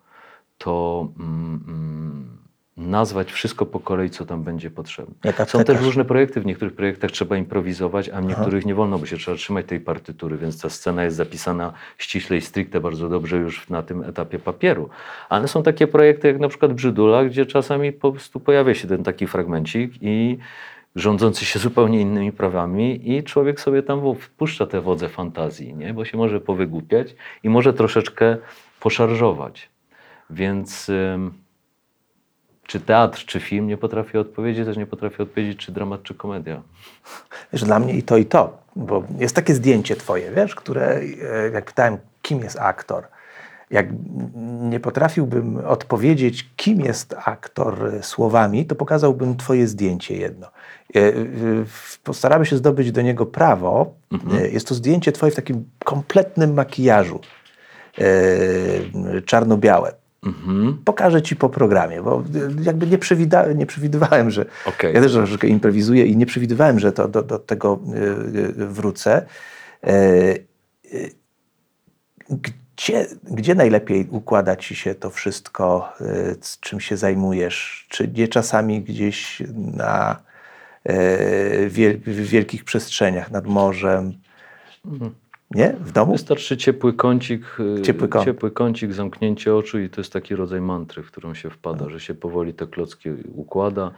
to 0.59 1.09
mm, 1.19 1.65
mm, 1.69 2.39
nazwać 2.81 3.33
wszystko 3.33 3.67
po 3.67 3.81
kolei, 3.81 4.11
co 4.11 4.27
tam 4.27 4.43
będzie 4.43 4.71
potrzebne. 4.71 5.15
Jak 5.25 5.51
Są 5.51 5.65
też 5.65 5.81
różne 5.81 6.05
projekty, 6.05 6.41
w 6.41 6.47
niektórych 6.47 6.75
projektach 6.75 7.11
trzeba 7.11 7.37
improwizować, 7.37 8.09
a 8.09 8.21
w 8.21 8.25
niektórych 8.25 8.67
nie 8.67 8.75
wolno, 8.75 8.99
bo 8.99 9.07
się 9.07 9.17
trzeba 9.17 9.37
trzymać 9.37 9.67
tej 9.67 9.81
partytury, 9.81 10.37
więc 10.37 10.63
ta 10.63 10.69
scena 10.71 11.05
jest 11.05 11.17
zapisana 11.17 11.73
ściśle 11.99 12.37
i 12.37 12.41
stricte 12.41 12.81
bardzo 12.81 13.09
dobrze 13.09 13.37
już 13.37 13.69
na 13.69 13.83
tym 13.83 14.03
etapie 14.03 14.39
papieru. 14.39 14.89
Ale 15.29 15.49
są 15.49 15.63
takie 15.63 15.87
projekty 15.87 16.29
jak 16.29 16.39
na 16.41 16.49
przykład 16.49 16.73
Brzydula, 16.73 17.25
gdzie 17.25 17.47
czasami 17.47 17.93
po 17.93 18.13
prostu 18.13 18.41
pojawia 18.41 18.75
się 18.75 18.89
ten 18.89 19.05
taki 19.05 19.27
fragmencik 19.27 19.93
i 20.01 20.39
rządzący 20.97 21.45
się 21.45 21.59
zupełnie 21.59 22.01
innymi 22.01 22.33
prawami 22.33 23.13
i 23.13 23.23
człowiek 23.25 23.61
sobie 23.61 23.83
tam 23.83 24.15
wpuszcza 24.15 24.67
te 24.67 24.81
wodze 24.81 25.09
fantazji, 25.09 25.75
nie? 25.75 25.95
bo 25.95 26.05
się 26.05 26.19
może 26.19 26.41
powygłupiać 26.41 27.15
i 27.43 27.49
może 27.49 27.73
troszeczkę 27.73 28.37
poszarżować. 28.81 29.69
Więc... 30.31 30.89
ym, 30.89 31.50
czy 32.71 32.81
teatr, 32.81 33.25
czy 33.27 33.41
film, 33.41 33.67
nie 33.67 33.77
potrafię 33.77 34.21
odpowiedzieć, 34.21 34.67
też 34.67 34.77
nie 34.77 34.87
potrafię 34.87 35.23
odpowiedzieć, 35.23 35.59
czy 35.59 35.73
dramat, 35.73 36.03
czy 36.03 36.15
komedia. 36.15 36.63
Wiesz, 37.53 37.65
dla 37.65 37.79
mnie 37.79 37.95
i 37.95 38.03
to, 38.03 38.17
i 38.17 38.27
to. 38.27 38.59
Bo 38.77 39.03
jest 39.19 39.35
takie 39.35 39.55
zdjęcie 39.55 39.97
twoje, 39.97 40.31
wiesz, 40.31 40.55
które, 40.55 41.01
e, 41.23 41.51
jak 41.53 41.65
pytałem, 41.65 41.99
kim 42.23 42.39
jest 42.41 42.59
aktor, 42.59 43.05
jak 43.71 43.87
nie 44.61 44.81
potrafiłbym 44.81 45.57
odpowiedzieć, 45.57 46.49
kim 46.57 46.81
jest 46.81 47.15
aktor 47.25 47.87
e, 47.95 48.03
słowami, 48.03 48.67
to 48.67 48.75
pokazałbym 48.75 49.37
twoje 49.37 49.67
zdjęcie 49.67 50.17
jedno. 50.17 50.47
E, 50.97 51.01
Postaramy 52.05 52.47
się 52.47 52.57
zdobyć 52.57 52.93
do 52.93 53.03
niego 53.03 53.27
prawo. 53.27 53.95
E, 54.41 54.49
Jest 54.49 54.69
to 54.69 54.75
zdjęcie 54.75 55.13
twoje 55.13 55.33
w 55.33 55.37
takim 55.37 55.65
kompletnym 55.85 56.55
makijażu. 56.55 57.21
Czarno-białe. 59.27 60.00
Mhm. 60.27 60.79
Pokażę 60.85 61.23
ci 61.23 61.37
po 61.37 61.49
programie, 61.49 62.03
bo 62.03 62.23
jakby 62.63 62.87
nie, 62.87 62.99
przewida- 62.99 63.57
nie 63.57 63.67
przewidywałem, 63.67 64.31
że 64.31 64.47
Okej. 64.67 64.95
ja 64.95 65.01
też 65.01 65.13
troszeczkę 65.13 65.47
improwizuję 65.47 66.07
i 66.07 66.17
nie 66.17 66.27
przewidywałem, 66.27 66.79
że 66.79 66.93
to 66.93 67.09
do, 67.09 67.23
do 67.23 67.39
tego 67.39 67.79
e, 67.95 68.63
e, 68.63 68.67
wrócę. 68.67 69.27
E, 69.87 69.91
Gdzie, 72.77 73.07
gdzie 73.25 73.55
najlepiej 73.55 74.07
układa 74.11 74.57
ci 74.57 74.77
się 74.77 74.95
to 74.95 75.11
wszystko, 75.11 75.93
z 76.41 76.61
czym 76.61 76.81
się 76.81 76.97
zajmujesz? 76.97 77.87
Czy 77.91 78.09
nie 78.09 78.29
czasami 78.29 78.83
gdzieś 78.83 79.43
na 79.57 80.17
w 80.85 82.27
wielkich 82.31 82.65
przestrzeniach 82.65 83.31
nad 83.31 83.47
morzem? 83.47 84.13
Nie? 85.51 85.75
W 85.81 85.93
domu? 85.93 86.13
Wystarczy 86.13 86.57
ciepły 86.57 86.93
kącik, 86.93 87.45
y, 87.79 87.83
Ciepły 87.83 88.09
kąt. 88.09 88.25
ciepły 88.25 88.51
kącik, 88.51 88.93
zamknięcie 88.93 89.55
oczu 89.55 89.79
i 89.79 89.89
to 89.89 90.01
jest 90.01 90.13
taki 90.13 90.37
rodzaj 90.37 90.61
mantry, 90.61 91.03
w 91.03 91.11
którą 91.11 91.35
się 91.35 91.51
wpada, 91.51 91.89
że 91.89 92.01
się 92.01 92.15
powoli 92.15 92.55
te 92.55 92.67
klocki 92.67 93.11
układa. 93.35 93.91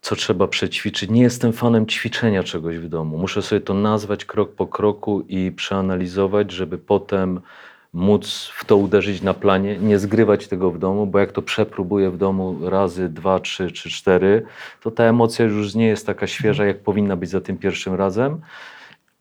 Co 0.00 0.16
trzeba 0.16 0.48
przećwiczyć? 0.48 1.10
Nie 1.10 1.22
jestem 1.22 1.52
fanem 1.52 1.86
ćwiczenia 1.86 2.42
czegoś 2.42 2.78
w 2.78 2.88
domu. 2.88 3.18
Muszę 3.18 3.42
sobie 3.42 3.60
to 3.60 3.74
nazwać 3.74 4.24
krok 4.24 4.52
po 4.52 4.66
kroku 4.66 5.24
i 5.28 5.52
przeanalizować, 5.52 6.52
żeby 6.52 6.78
potem 6.78 7.40
móc 7.92 8.50
w 8.54 8.64
to 8.64 8.76
uderzyć 8.76 9.22
na 9.22 9.34
planie, 9.34 9.78
nie 9.78 9.98
zgrywać 9.98 10.48
tego 10.48 10.70
w 10.70 10.78
domu, 10.78 11.06
bo 11.06 11.18
jak 11.18 11.32
to 11.32 11.42
przepróbuję 11.42 12.10
w 12.10 12.18
domu 12.18 12.58
razy 12.62 13.08
dwa, 13.08 13.40
trzy 13.40 13.70
czy 13.70 13.90
cztery, 13.90 14.42
to 14.82 14.90
ta 14.90 15.04
emocja 15.04 15.44
już 15.44 15.74
nie 15.74 15.86
jest 15.86 16.06
taka 16.06 16.26
świeża, 16.26 16.64
jak 16.66 16.78
powinna 16.80 17.16
być 17.16 17.30
za 17.30 17.40
tym 17.40 17.58
pierwszym 17.58 17.94
razem. 17.94 18.40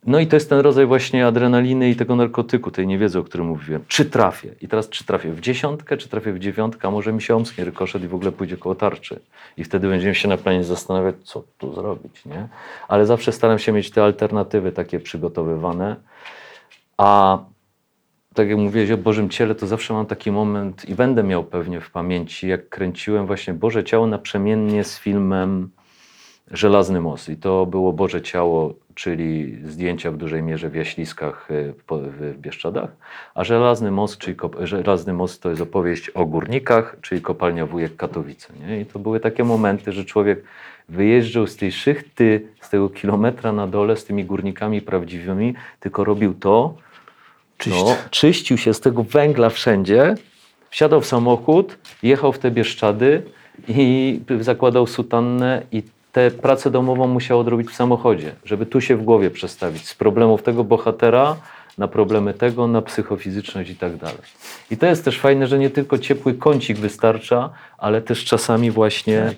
No 0.05 0.19
i 0.19 0.27
to 0.27 0.35
jest 0.35 0.49
ten 0.49 0.59
rodzaj 0.59 0.85
właśnie 0.85 1.27
adrenaliny 1.27 1.89
i 1.89 1.95
tego 1.95 2.15
narkotyku, 2.15 2.71
tej 2.71 2.87
niewiedzy, 2.87 3.19
o 3.19 3.23
którym 3.23 3.47
mówiłem. 3.47 3.83
Czy 3.87 4.05
trafię? 4.05 4.55
I 4.61 4.67
teraz 4.67 4.89
czy 4.89 5.05
trafię 5.05 5.31
w 5.31 5.41
dziesiątkę, 5.41 5.97
czy 5.97 6.09
trafię 6.09 6.33
w 6.33 6.39
dziewiątkę, 6.39 6.87
a 6.87 6.91
może 6.91 7.13
mi 7.13 7.21
się 7.21 7.35
omsknie 7.35 7.65
rykoszet 7.65 8.03
i 8.03 8.07
w 8.07 8.15
ogóle 8.15 8.31
pójdzie 8.31 8.57
koło 8.57 8.75
tarczy. 8.75 9.19
I 9.57 9.63
wtedy 9.63 9.87
będziemy 9.87 10.15
się 10.15 10.27
na 10.27 10.37
planie 10.37 10.63
zastanawiać, 10.63 11.15
co 11.23 11.43
tu 11.57 11.73
zrobić, 11.73 12.25
nie? 12.25 12.47
Ale 12.87 13.05
zawsze 13.05 13.31
staram 13.31 13.59
się 13.59 13.71
mieć 13.71 13.91
te 13.91 14.03
alternatywy 14.03 14.71
takie 14.71 14.99
przygotowywane. 14.99 15.95
A 16.97 17.39
tak 18.33 18.49
jak 18.49 18.57
mówiłeś 18.57 18.91
o 18.91 18.97
Bożym 18.97 19.29
Ciele, 19.29 19.55
to 19.55 19.67
zawsze 19.67 19.93
mam 19.93 20.05
taki 20.05 20.31
moment 20.31 20.89
i 20.89 20.95
będę 20.95 21.23
miał 21.23 21.43
pewnie 21.43 21.81
w 21.81 21.91
pamięci, 21.91 22.47
jak 22.47 22.69
kręciłem 22.69 23.27
właśnie 23.27 23.53
Boże 23.53 23.83
Ciało 23.83 24.07
naprzemiennie 24.07 24.83
z 24.83 24.99
filmem 24.99 25.69
Żelazny 26.51 27.01
Most. 27.01 27.29
I 27.29 27.37
to 27.37 27.65
było 27.65 27.93
Boże 27.93 28.21
Ciało, 28.21 28.73
czyli 28.95 29.57
zdjęcia 29.65 30.11
w 30.11 30.17
dużej 30.17 30.43
mierze 30.43 30.69
w 30.69 30.75
Jaśliskach 30.75 31.51
y, 31.51 31.73
w, 31.91 32.37
Bieszczadach, 32.37 32.89
a 33.35 33.43
Żelazny 33.43 33.91
Most, 33.91 34.17
czyli 34.17 34.37
Żelazny 34.63 35.13
Most 35.13 35.41
to 35.41 35.49
jest 35.49 35.61
opowieść 35.61 36.09
o 36.09 36.25
górnikach, 36.25 36.97
czyli 37.01 37.21
kopalnia 37.21 37.65
Wujek 37.65 37.95
Katowice. 37.95 38.53
Nie? 38.67 38.81
I 38.81 38.85
to 38.85 38.99
były 38.99 39.19
takie 39.19 39.43
momenty, 39.43 39.91
że 39.91 40.05
człowiek 40.05 40.43
wyjeżdżał 40.89 41.47
z 41.47 41.55
tej 41.55 41.71
szychty, 41.71 42.47
z 42.61 42.69
tego 42.69 42.89
kilometra 42.89 43.51
na 43.51 43.67
dole 43.67 43.97
z 43.97 44.05
tymi 44.05 44.25
górnikami 44.25 44.81
prawdziwymi, 44.81 45.53
tylko 45.79 46.03
robił 46.03 46.33
to, 46.33 46.73
Czyść. 47.57 47.75
no, 47.75 47.95
czyścił 48.09 48.57
się 48.57 48.73
z 48.73 48.79
tego 48.79 49.03
węgla 49.03 49.49
wszędzie, 49.49 50.15
wsiadał 50.69 51.01
w 51.01 51.05
samochód, 51.05 51.77
jechał 52.03 52.33
w 52.33 52.39
te 52.39 52.51
Bieszczady 52.51 53.23
i 53.67 54.19
zakładał 54.39 54.87
sutannę 54.87 55.63
i 55.71 55.83
tę 56.15 56.31
pracę 56.31 56.71
domową 56.71 57.07
musiał 57.07 57.39
odrobić 57.39 57.69
w 57.69 57.75
samochodzie, 57.75 58.35
żeby 58.45 58.65
tu 58.65 58.81
się 58.81 58.95
w 58.95 59.03
głowie 59.03 59.31
przestawić 59.31 59.87
z 59.87 59.95
problemów 59.95 60.43
tego 60.43 60.63
bohatera 60.63 61.35
na 61.77 61.87
problemy 61.87 62.33
tego, 62.33 62.67
na 62.67 62.81
psychofizyczność 62.81 63.69
i 63.69 63.75
tak 63.75 63.97
dalej. 63.97 64.17
I 64.71 64.77
to 64.77 64.85
jest 64.85 65.05
też 65.05 65.19
fajne, 65.19 65.47
że 65.47 65.59
nie 65.59 65.69
tylko 65.69 65.97
ciepły 65.97 66.33
kącik 66.33 66.77
wystarcza, 66.77 67.49
ale 67.77 68.01
też 68.01 68.25
czasami 68.25 68.71
właśnie 68.71 69.33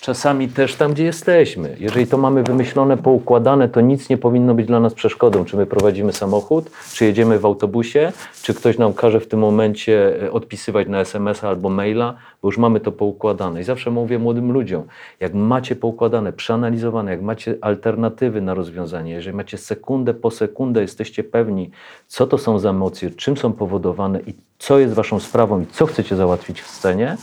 Czasami 0.00 0.48
też 0.48 0.74
tam, 0.74 0.92
gdzie 0.92 1.04
jesteśmy. 1.04 1.76
Jeżeli 1.80 2.06
to 2.06 2.18
mamy 2.18 2.42
wymyślone, 2.42 2.96
poukładane, 2.96 3.68
to 3.68 3.80
nic 3.80 4.08
nie 4.08 4.18
powinno 4.18 4.54
być 4.54 4.66
dla 4.66 4.80
nas 4.80 4.94
przeszkodą. 4.94 5.44
Czy 5.44 5.56
my 5.56 5.66
prowadzimy 5.66 6.12
samochód, 6.12 6.70
czy 6.92 7.04
jedziemy 7.04 7.38
w 7.38 7.44
autobusie, 7.44 8.12
czy 8.42 8.54
ktoś 8.54 8.78
nam 8.78 8.92
każe 8.92 9.20
w 9.20 9.28
tym 9.28 9.40
momencie 9.40 10.22
e, 10.22 10.32
odpisywać 10.32 10.88
na 10.88 11.00
SMS-a 11.00 11.48
albo 11.48 11.68
maila, 11.68 12.14
bo 12.42 12.48
już 12.48 12.58
mamy 12.58 12.80
to 12.80 12.92
poukładane. 12.92 13.60
I 13.60 13.64
zawsze 13.64 13.90
mówię 13.90 14.18
młodym 14.18 14.52
ludziom, 14.52 14.82
jak 15.20 15.34
macie 15.34 15.76
poukładane, 15.76 16.32
przeanalizowane, 16.32 17.10
jak 17.10 17.22
macie 17.22 17.54
alternatywy 17.60 18.40
na 18.40 18.54
rozwiązanie, 18.54 19.12
jeżeli 19.12 19.36
macie 19.36 19.58
sekundę 19.58 20.14
po 20.14 20.30
sekundę, 20.30 20.80
jesteście 20.80 21.24
pewni, 21.24 21.70
co 22.06 22.26
to 22.26 22.38
są 22.38 22.58
za 22.58 22.70
emocje, 22.70 23.10
czym 23.10 23.36
są 23.36 23.52
powodowane 23.52 24.20
i 24.20 24.34
co 24.58 24.78
jest 24.78 24.94
waszą 24.94 25.20
sprawą 25.20 25.60
i 25.60 25.66
co 25.66 25.86
chcecie 25.86 26.16
załatwić 26.16 26.62
w 26.62 26.66
scenie, 26.66 27.16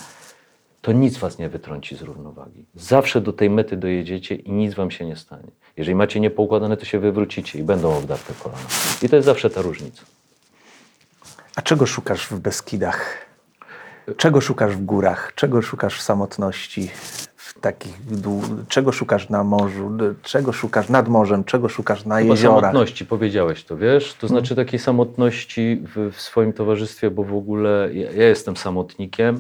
to 0.86 0.92
nic 0.92 1.18
was 1.18 1.38
nie 1.38 1.50
wytrąci 1.50 1.96
z 1.96 2.02
równowagi. 2.02 2.66
Zawsze 2.76 3.22
do 3.22 3.34
tej 3.34 3.50
mety 3.50 3.78
dojedziecie 3.78 4.36
i 4.36 4.52
nic 4.52 4.74
wam 4.74 4.92
się 4.92 5.06
nie 5.06 5.16
stanie. 5.16 5.52
Jeżeli 5.78 5.96
macie 5.96 6.20
niepoukładane, 6.20 6.78
to 6.78 6.86
się 6.86 7.00
wywrócicie 7.00 7.60
i 7.60 7.64
będą 7.64 7.98
obdarte 7.98 8.34
kolana. 8.44 8.64
I 9.02 9.10
to 9.10 9.16
jest 9.16 9.26
zawsze 9.26 9.50
ta 9.50 9.62
różnica. 9.62 10.02
A 11.56 11.62
czego 11.62 11.86
szukasz 11.86 12.28
w 12.28 12.40
Beskidach? 12.40 13.26
Czego 14.18 14.42
szukasz 14.42 14.76
w 14.76 14.86
górach? 14.86 15.32
Czego 15.36 15.62
szukasz 15.62 15.98
w 16.00 16.02
samotności? 16.02 16.90
W 17.36 17.60
takich, 17.60 17.98
czego 18.68 18.92
szukasz 18.92 19.30
na 19.30 19.44
morzu? 19.44 19.92
Czego 20.24 20.54
szukasz 20.54 20.90
nad 20.90 21.08
morzem? 21.08 21.44
Czego 21.44 21.70
szukasz 21.70 22.06
na 22.06 22.16
O 22.16 22.20
jeziorach? 22.20 22.62
samotności 22.62 23.06
powiedziałeś 23.06 23.64
to, 23.64 23.78
wiesz? 23.78 24.14
To 24.14 24.28
znaczy 24.28 24.56
takiej 24.56 24.80
samotności 24.80 25.82
w, 25.96 26.12
w 26.12 26.22
swoim 26.22 26.54
towarzystwie, 26.54 27.10
bo 27.10 27.24
w 27.24 27.36
ogóle 27.36 27.90
ja, 27.94 28.12
ja 28.12 28.28
jestem 28.28 28.58
samotnikiem. 28.58 29.40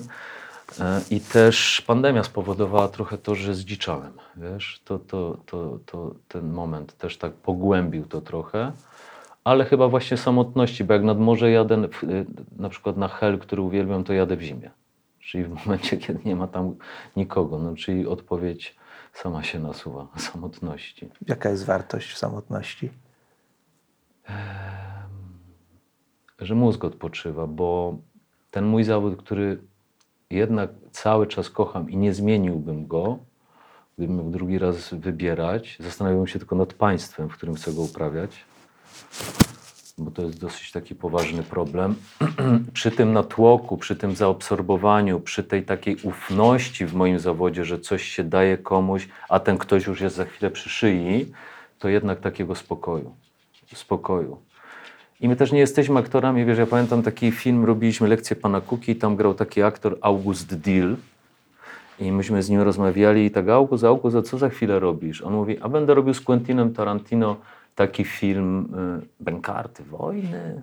E, 0.79 1.01
I 1.11 1.19
też 1.19 1.81
pandemia 1.88 2.23
spowodowała 2.23 2.88
trochę 2.88 3.17
to, 3.17 3.35
że 3.35 3.55
zdziczałem. 3.55 4.13
Wiesz, 4.38 4.81
to, 4.85 4.99
to, 4.99 5.38
to, 5.45 5.79
to 5.85 6.15
ten 6.27 6.51
moment 6.51 6.97
też 6.97 7.17
tak 7.17 7.33
pogłębił 7.33 8.05
to 8.05 8.21
trochę. 8.21 8.71
Ale 9.43 9.65
chyba 9.65 9.88
właśnie 9.88 10.17
samotności, 10.17 10.83
bo 10.83 10.93
jak 10.93 11.03
nad 11.03 11.19
morze 11.19 11.51
jadę, 11.51 11.83
y, 12.03 12.25
na 12.57 12.69
przykład 12.69 12.97
na 12.97 13.07
Hel, 13.07 13.39
który 13.39 13.61
uwielbiam, 13.61 14.03
to 14.03 14.13
jadę 14.13 14.35
w 14.35 14.41
zimie. 14.41 14.71
Czyli 15.19 15.43
w 15.43 15.49
momencie, 15.65 15.97
kiedy 15.97 16.19
nie 16.25 16.35
ma 16.35 16.47
tam 16.47 16.75
nikogo. 17.15 17.59
No, 17.59 17.75
czyli 17.75 18.07
odpowiedź 18.07 18.75
sama 19.13 19.43
się 19.43 19.59
nasuwa, 19.59 20.07
samotności. 20.31 21.09
Jaka 21.27 21.49
jest 21.49 21.65
wartość 21.65 22.11
w 22.11 22.17
samotności? 22.17 22.89
że 26.39 26.55
mózg 26.55 26.83
odpoczywa, 26.83 27.47
bo 27.47 27.97
ten 28.51 28.65
mój 28.65 28.83
zawód, 28.83 29.15
który 29.15 29.61
jednak 30.29 30.69
cały 30.91 31.27
czas 31.27 31.49
kocham 31.49 31.89
i 31.89 31.97
nie 31.97 32.13
zmieniłbym 32.13 32.88
go, 32.88 33.19
gdybym 33.97 34.15
mógł 34.15 34.29
drugi 34.29 34.59
raz 34.59 34.93
wybierać, 34.93 35.77
zastanawiałbym 35.79 36.27
się 36.27 36.39
tylko 36.39 36.55
nad 36.55 36.73
państwem, 36.73 37.29
w 37.29 37.33
którym 37.33 37.55
chcę 37.55 37.73
go 37.73 37.81
uprawiać, 37.81 38.45
bo 39.97 40.11
to 40.11 40.21
jest 40.21 40.39
dosyć 40.39 40.71
taki 40.71 40.95
poważny 40.95 41.43
problem. 41.43 41.95
przy 42.73 42.91
tym 42.91 43.13
natłoku, 43.13 43.77
przy 43.77 43.95
tym 43.95 44.15
zaabsorbowaniu, 44.15 45.19
przy 45.19 45.43
tej 45.43 45.63
takiej 45.63 45.97
ufności 46.03 46.85
w 46.85 46.93
moim 46.93 47.19
zawodzie, 47.19 47.65
że 47.65 47.79
coś 47.79 48.03
się 48.03 48.23
daje 48.23 48.57
komuś, 48.57 49.07
a 49.29 49.39
ten 49.39 49.57
ktoś 49.57 49.85
już 49.85 50.01
jest 50.01 50.15
za 50.15 50.25
chwilę 50.25 50.51
przy 50.51 50.69
szyi, 50.69 51.31
to 51.79 51.89
jednak 51.89 52.19
takiego 52.19 52.55
spokoju. 52.55 53.15
Spokoju. 53.73 54.38
I 55.25 55.29
my 55.29 55.35
też 55.35 55.51
nie 55.51 55.59
jesteśmy 55.59 55.99
aktorami, 55.99 56.45
wiesz, 56.45 56.57
ja 56.57 56.65
pamiętam 56.65 57.03
taki 57.03 57.31
film, 57.31 57.65
robiliśmy 57.65 58.07
lekcję 58.07 58.35
pana 58.35 58.61
Kuki 58.61 58.95
tam 58.95 59.15
grał 59.15 59.33
taki 59.33 59.63
aktor 59.63 59.97
August 60.01 60.55
Dill 60.55 60.95
i 61.99 62.11
myśmy 62.11 62.43
z 62.43 62.49
nim 62.49 62.61
rozmawiali 62.61 63.25
i 63.25 63.31
tak, 63.31 63.49
August, 63.49 63.83
August, 63.83 64.15
a 64.15 64.21
co 64.21 64.38
za 64.38 64.49
chwilę 64.49 64.79
robisz? 64.79 65.21
On 65.21 65.33
mówi, 65.33 65.59
a 65.61 65.69
będę 65.69 65.93
robił 65.93 66.13
z 66.13 66.21
Quentinem 66.21 66.73
Tarantino 66.73 67.38
taki 67.75 68.03
film 68.03 68.73
y, 69.19 69.23
Bękarty 69.23 69.83
Wojny. 69.83 70.61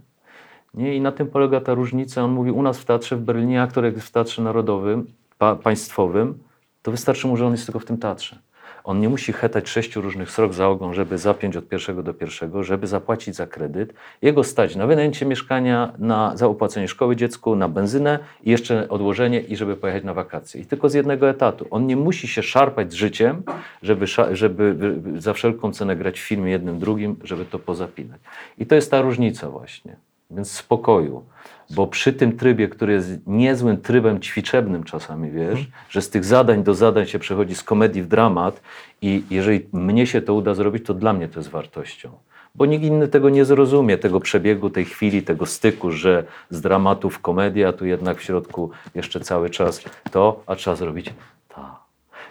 Nie? 0.74 0.96
I 0.96 1.00
na 1.00 1.12
tym 1.12 1.26
polega 1.26 1.60
ta 1.60 1.74
różnica. 1.74 2.24
On 2.24 2.30
mówi, 2.30 2.50
u 2.50 2.62
nas 2.62 2.78
w 2.78 2.84
teatrze 2.84 3.16
w 3.16 3.20
Berlinie 3.20 3.62
aktor 3.62 3.84
jak 3.84 3.94
jest 3.94 4.06
w 4.06 4.10
teatrze 4.10 4.42
narodowym, 4.42 5.06
pa, 5.38 5.56
państwowym, 5.56 6.38
to 6.82 6.90
wystarczy 6.90 7.26
mu, 7.26 7.36
że 7.36 7.46
on 7.46 7.52
jest 7.52 7.66
tylko 7.66 7.78
w 7.78 7.84
tym 7.84 7.98
teatrze. 7.98 8.38
On 8.84 9.00
nie 9.00 9.08
musi 9.08 9.32
hetać 9.32 9.68
sześciu 9.68 10.00
różnych 10.00 10.30
srok 10.30 10.54
za 10.54 10.68
ogon, 10.68 10.94
żeby 10.94 11.18
zapiąć 11.18 11.56
od 11.56 11.68
pierwszego 11.68 12.02
do 12.02 12.14
pierwszego, 12.14 12.62
żeby 12.62 12.86
zapłacić 12.86 13.36
za 13.36 13.46
kredyt. 13.46 13.94
Jego 14.22 14.44
stać 14.44 14.76
na 14.76 14.86
wynajęcie 14.86 15.26
mieszkania, 15.26 15.92
na 15.98 16.36
zaopłacenie 16.36 16.88
szkoły 16.88 17.16
dziecku, 17.16 17.56
na 17.56 17.68
benzynę 17.68 18.18
i 18.42 18.50
jeszcze 18.50 18.88
odłożenie 18.88 19.40
i 19.40 19.56
żeby 19.56 19.76
pojechać 19.76 20.04
na 20.04 20.14
wakacje. 20.14 20.60
I 20.60 20.66
tylko 20.66 20.88
z 20.88 20.94
jednego 20.94 21.28
etatu. 21.28 21.66
On 21.70 21.86
nie 21.86 21.96
musi 21.96 22.28
się 22.28 22.42
szarpać 22.42 22.92
z 22.92 22.94
życiem, 22.94 23.42
żeby, 23.82 24.06
żeby 24.32 24.76
za 25.16 25.32
wszelką 25.32 25.72
cenę 25.72 25.96
grać 25.96 26.20
w 26.20 26.24
filmie 26.24 26.50
jednym, 26.50 26.78
drugim, 26.78 27.16
żeby 27.24 27.44
to 27.44 27.58
pozapinać. 27.58 28.20
I 28.58 28.66
to 28.66 28.74
jest 28.74 28.90
ta 28.90 29.00
różnica 29.00 29.50
właśnie. 29.50 29.96
Więc 30.34 30.50
spokoju. 30.50 31.24
Bo 31.70 31.86
przy 31.86 32.12
tym 32.12 32.36
trybie, 32.36 32.68
który 32.68 32.92
jest 32.92 33.10
niezłym 33.26 33.76
trybem 33.76 34.20
ćwiczebnym 34.20 34.84
czasami, 34.84 35.30
wiesz, 35.30 35.66
że 35.88 36.02
z 36.02 36.10
tych 36.10 36.24
zadań 36.24 36.62
do 36.62 36.74
zadań 36.74 37.06
się 37.06 37.18
przechodzi 37.18 37.54
z 37.54 37.62
komedii 37.62 38.02
w 38.02 38.06
dramat 38.06 38.60
i 39.02 39.24
jeżeli 39.30 39.66
mnie 39.72 40.06
się 40.06 40.22
to 40.22 40.34
uda 40.34 40.54
zrobić, 40.54 40.86
to 40.86 40.94
dla 40.94 41.12
mnie 41.12 41.28
to 41.28 41.40
jest 41.40 41.50
wartością. 41.50 42.10
Bo 42.54 42.66
nikt 42.66 42.84
inny 42.84 43.08
tego 43.08 43.30
nie 43.30 43.44
zrozumie, 43.44 43.98
tego 43.98 44.20
przebiegu, 44.20 44.70
tej 44.70 44.84
chwili, 44.84 45.22
tego 45.22 45.46
styku, 45.46 45.90
że 45.90 46.24
z 46.50 46.60
dramatu 46.60 47.10
w 47.10 47.18
komedię, 47.18 47.68
a 47.68 47.72
tu 47.72 47.86
jednak 47.86 48.18
w 48.18 48.22
środku 48.22 48.70
jeszcze 48.94 49.20
cały 49.20 49.50
czas 49.50 49.80
to, 50.10 50.42
a 50.46 50.56
trzeba 50.56 50.76
zrobić 50.76 51.12
ta. 51.48 51.81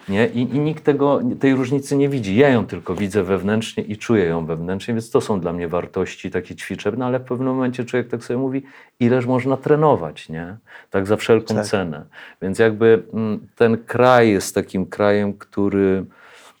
Nie? 0.08 0.26
I, 0.26 0.40
I 0.40 0.60
nikt 0.60 0.84
tego, 0.84 1.20
tej 1.40 1.54
różnicy 1.54 1.96
nie 1.96 2.08
widzi. 2.08 2.36
Ja 2.36 2.48
ją 2.48 2.66
tylko 2.66 2.94
widzę 2.94 3.22
wewnętrznie 3.22 3.84
i 3.84 3.96
czuję 3.96 4.24
ją 4.24 4.46
wewnętrznie, 4.46 4.94
więc 4.94 5.10
to 5.10 5.20
są 5.20 5.40
dla 5.40 5.52
mnie 5.52 5.68
wartości 5.68 6.30
takie 6.30 6.54
ćwiczebne, 6.54 7.06
ale 7.06 7.18
w 7.18 7.22
pewnym 7.22 7.48
momencie 7.48 7.84
człowiek 7.84 8.08
tak 8.08 8.24
sobie 8.24 8.38
mówi, 8.38 8.62
ileż 9.00 9.26
można 9.26 9.56
trenować, 9.56 10.28
nie? 10.28 10.56
Tak 10.90 11.06
za 11.06 11.16
wszelką 11.16 11.54
Tak. 11.54 11.66
cenę. 11.66 12.04
Więc 12.42 12.58
jakby 12.58 13.02
mm, 13.12 13.46
ten 13.56 13.78
kraj 13.78 14.30
jest 14.30 14.54
takim 14.54 14.86
krajem, 14.86 15.34
który 15.34 16.04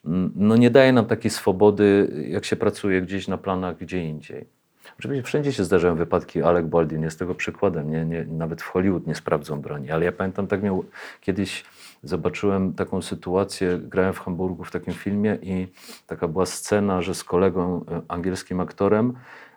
mm, 0.04 0.32
no 0.36 0.56
nie 0.56 0.70
daje 0.70 0.92
nam 0.92 1.06
takiej 1.06 1.30
swobody, 1.30 2.12
jak 2.28 2.44
się 2.44 2.56
pracuje 2.56 3.02
gdzieś 3.02 3.28
na 3.28 3.38
planach 3.38 3.76
gdzie 3.78 4.04
indziej. 4.04 4.61
Oczywiście 5.02 5.22
wszędzie 5.22 5.52
się 5.52 5.64
zdarzają 5.64 5.96
wypadki. 5.96 6.42
Alec 6.42 6.66
Baldwin 6.66 7.02
jest 7.02 7.18
tego 7.18 7.34
przykładem. 7.34 7.90
Nie, 7.90 8.04
nie, 8.04 8.24
nawet 8.24 8.62
w 8.62 8.64
Hollywood 8.64 9.06
nie 9.06 9.14
sprawdzą 9.14 9.60
broni. 9.60 9.90
Ale 9.90 10.04
ja 10.04 10.12
pamiętam, 10.12 10.46
tak 10.46 10.62
miał 10.62 10.84
kiedyś 11.20 11.64
zobaczyłem 12.02 12.74
taką 12.74 13.02
sytuację, 13.02 13.78
grałem 13.78 14.12
w 14.12 14.18
Hamburgu 14.18 14.64
w 14.64 14.70
takim 14.70 14.94
filmie 14.94 15.38
i 15.42 15.68
taka 16.06 16.28
była 16.28 16.46
scena, 16.46 17.02
że 17.02 17.14
z 17.14 17.24
kolegą 17.24 17.84
e, 17.88 18.02
angielskim 18.08 18.60
aktorem 18.60 19.12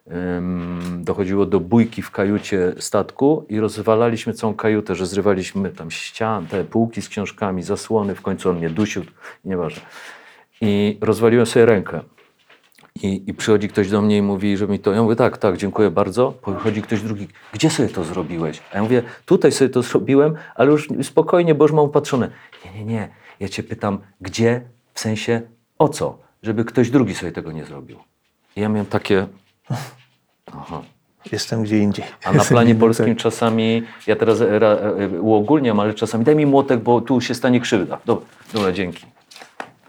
em, 0.07 1.03
dochodziło 1.03 1.45
do 1.45 1.59
bójki 1.59 2.01
w 2.01 2.11
kajucie 2.11 2.73
statku 2.79 3.45
i 3.49 3.59
rozwalaliśmy 3.59 4.33
całą 4.33 4.53
kajutę, 4.53 4.95
że 4.95 5.05
zrywaliśmy 5.05 5.69
tam 5.69 5.91
ścian, 5.91 6.47
te 6.47 6.63
półki 6.63 7.01
z 7.01 7.09
książkami, 7.09 7.63
zasłony, 7.63 8.15
w 8.15 8.21
końcu 8.21 8.49
on 8.49 8.57
mnie 8.57 8.69
dusił, 8.69 9.03
nieważne. 9.43 9.81
I 10.61 10.97
rozwaliłem 11.01 11.45
sobie 11.45 11.65
rękę. 11.65 12.14
I, 13.03 13.23
I 13.27 13.33
przychodzi 13.33 13.69
ktoś 13.69 13.89
do 13.89 14.01
mnie 14.01 14.17
i 14.17 14.21
mówi, 14.21 14.57
że 14.57 14.67
mi 14.67 14.79
to. 14.79 14.93
Ja 14.93 15.03
mówię, 15.03 15.15
tak, 15.15 15.37
tak, 15.37 15.57
dziękuję 15.57 15.91
bardzo. 15.91 16.31
Podchodzi 16.31 16.81
ktoś 16.81 17.01
drugi, 17.01 17.27
gdzie 17.53 17.69
sobie 17.69 17.89
to 17.89 18.03
zrobiłeś? 18.03 18.61
A 18.73 18.75
ja 18.75 18.83
mówię, 18.83 19.03
tutaj 19.25 19.51
sobie 19.51 19.69
to 19.69 19.81
zrobiłem, 19.81 20.35
ale 20.55 20.71
już 20.71 20.89
spokojnie, 21.03 21.55
bo 21.55 21.65
już 21.65 21.71
mam 21.71 21.85
upatrzone. 21.85 22.29
Nie, 22.65 22.71
nie, 22.79 22.85
nie. 22.85 23.09
Ja 23.39 23.49
cię 23.49 23.63
pytam, 23.63 23.99
gdzie, 24.21 24.61
w 24.93 24.99
sensie 24.99 25.41
o 25.79 25.89
co? 25.89 26.17
Żeby 26.43 26.65
ktoś 26.65 26.89
drugi 26.89 27.15
sobie 27.15 27.31
tego 27.31 27.51
nie 27.51 27.65
zrobił. 27.65 27.99
I 28.55 28.61
ja 28.61 28.69
miałem 28.69 28.85
takie. 28.85 29.27
Aha. 30.57 30.81
Jestem 31.31 31.63
gdzie 31.63 31.79
indziej. 31.79 32.05
A 32.23 32.31
na 32.33 32.43
planie 32.45 32.75
polskim 32.85 33.15
czasami, 33.15 33.83
ja 34.07 34.15
teraz 34.15 34.41
e, 34.41 34.59
ra- 34.59 34.67
e, 34.77 35.21
uogólniam, 35.21 35.79
ale 35.79 35.93
czasami 35.93 36.23
daj 36.25 36.35
mi 36.35 36.45
młotek, 36.45 36.79
bo 36.79 37.01
tu 37.01 37.21
się 37.21 37.33
stanie 37.35 37.59
krzywda. 37.59 37.99
Dobra, 38.05 38.25
dobra, 38.53 38.71
dzięki. 38.71 39.05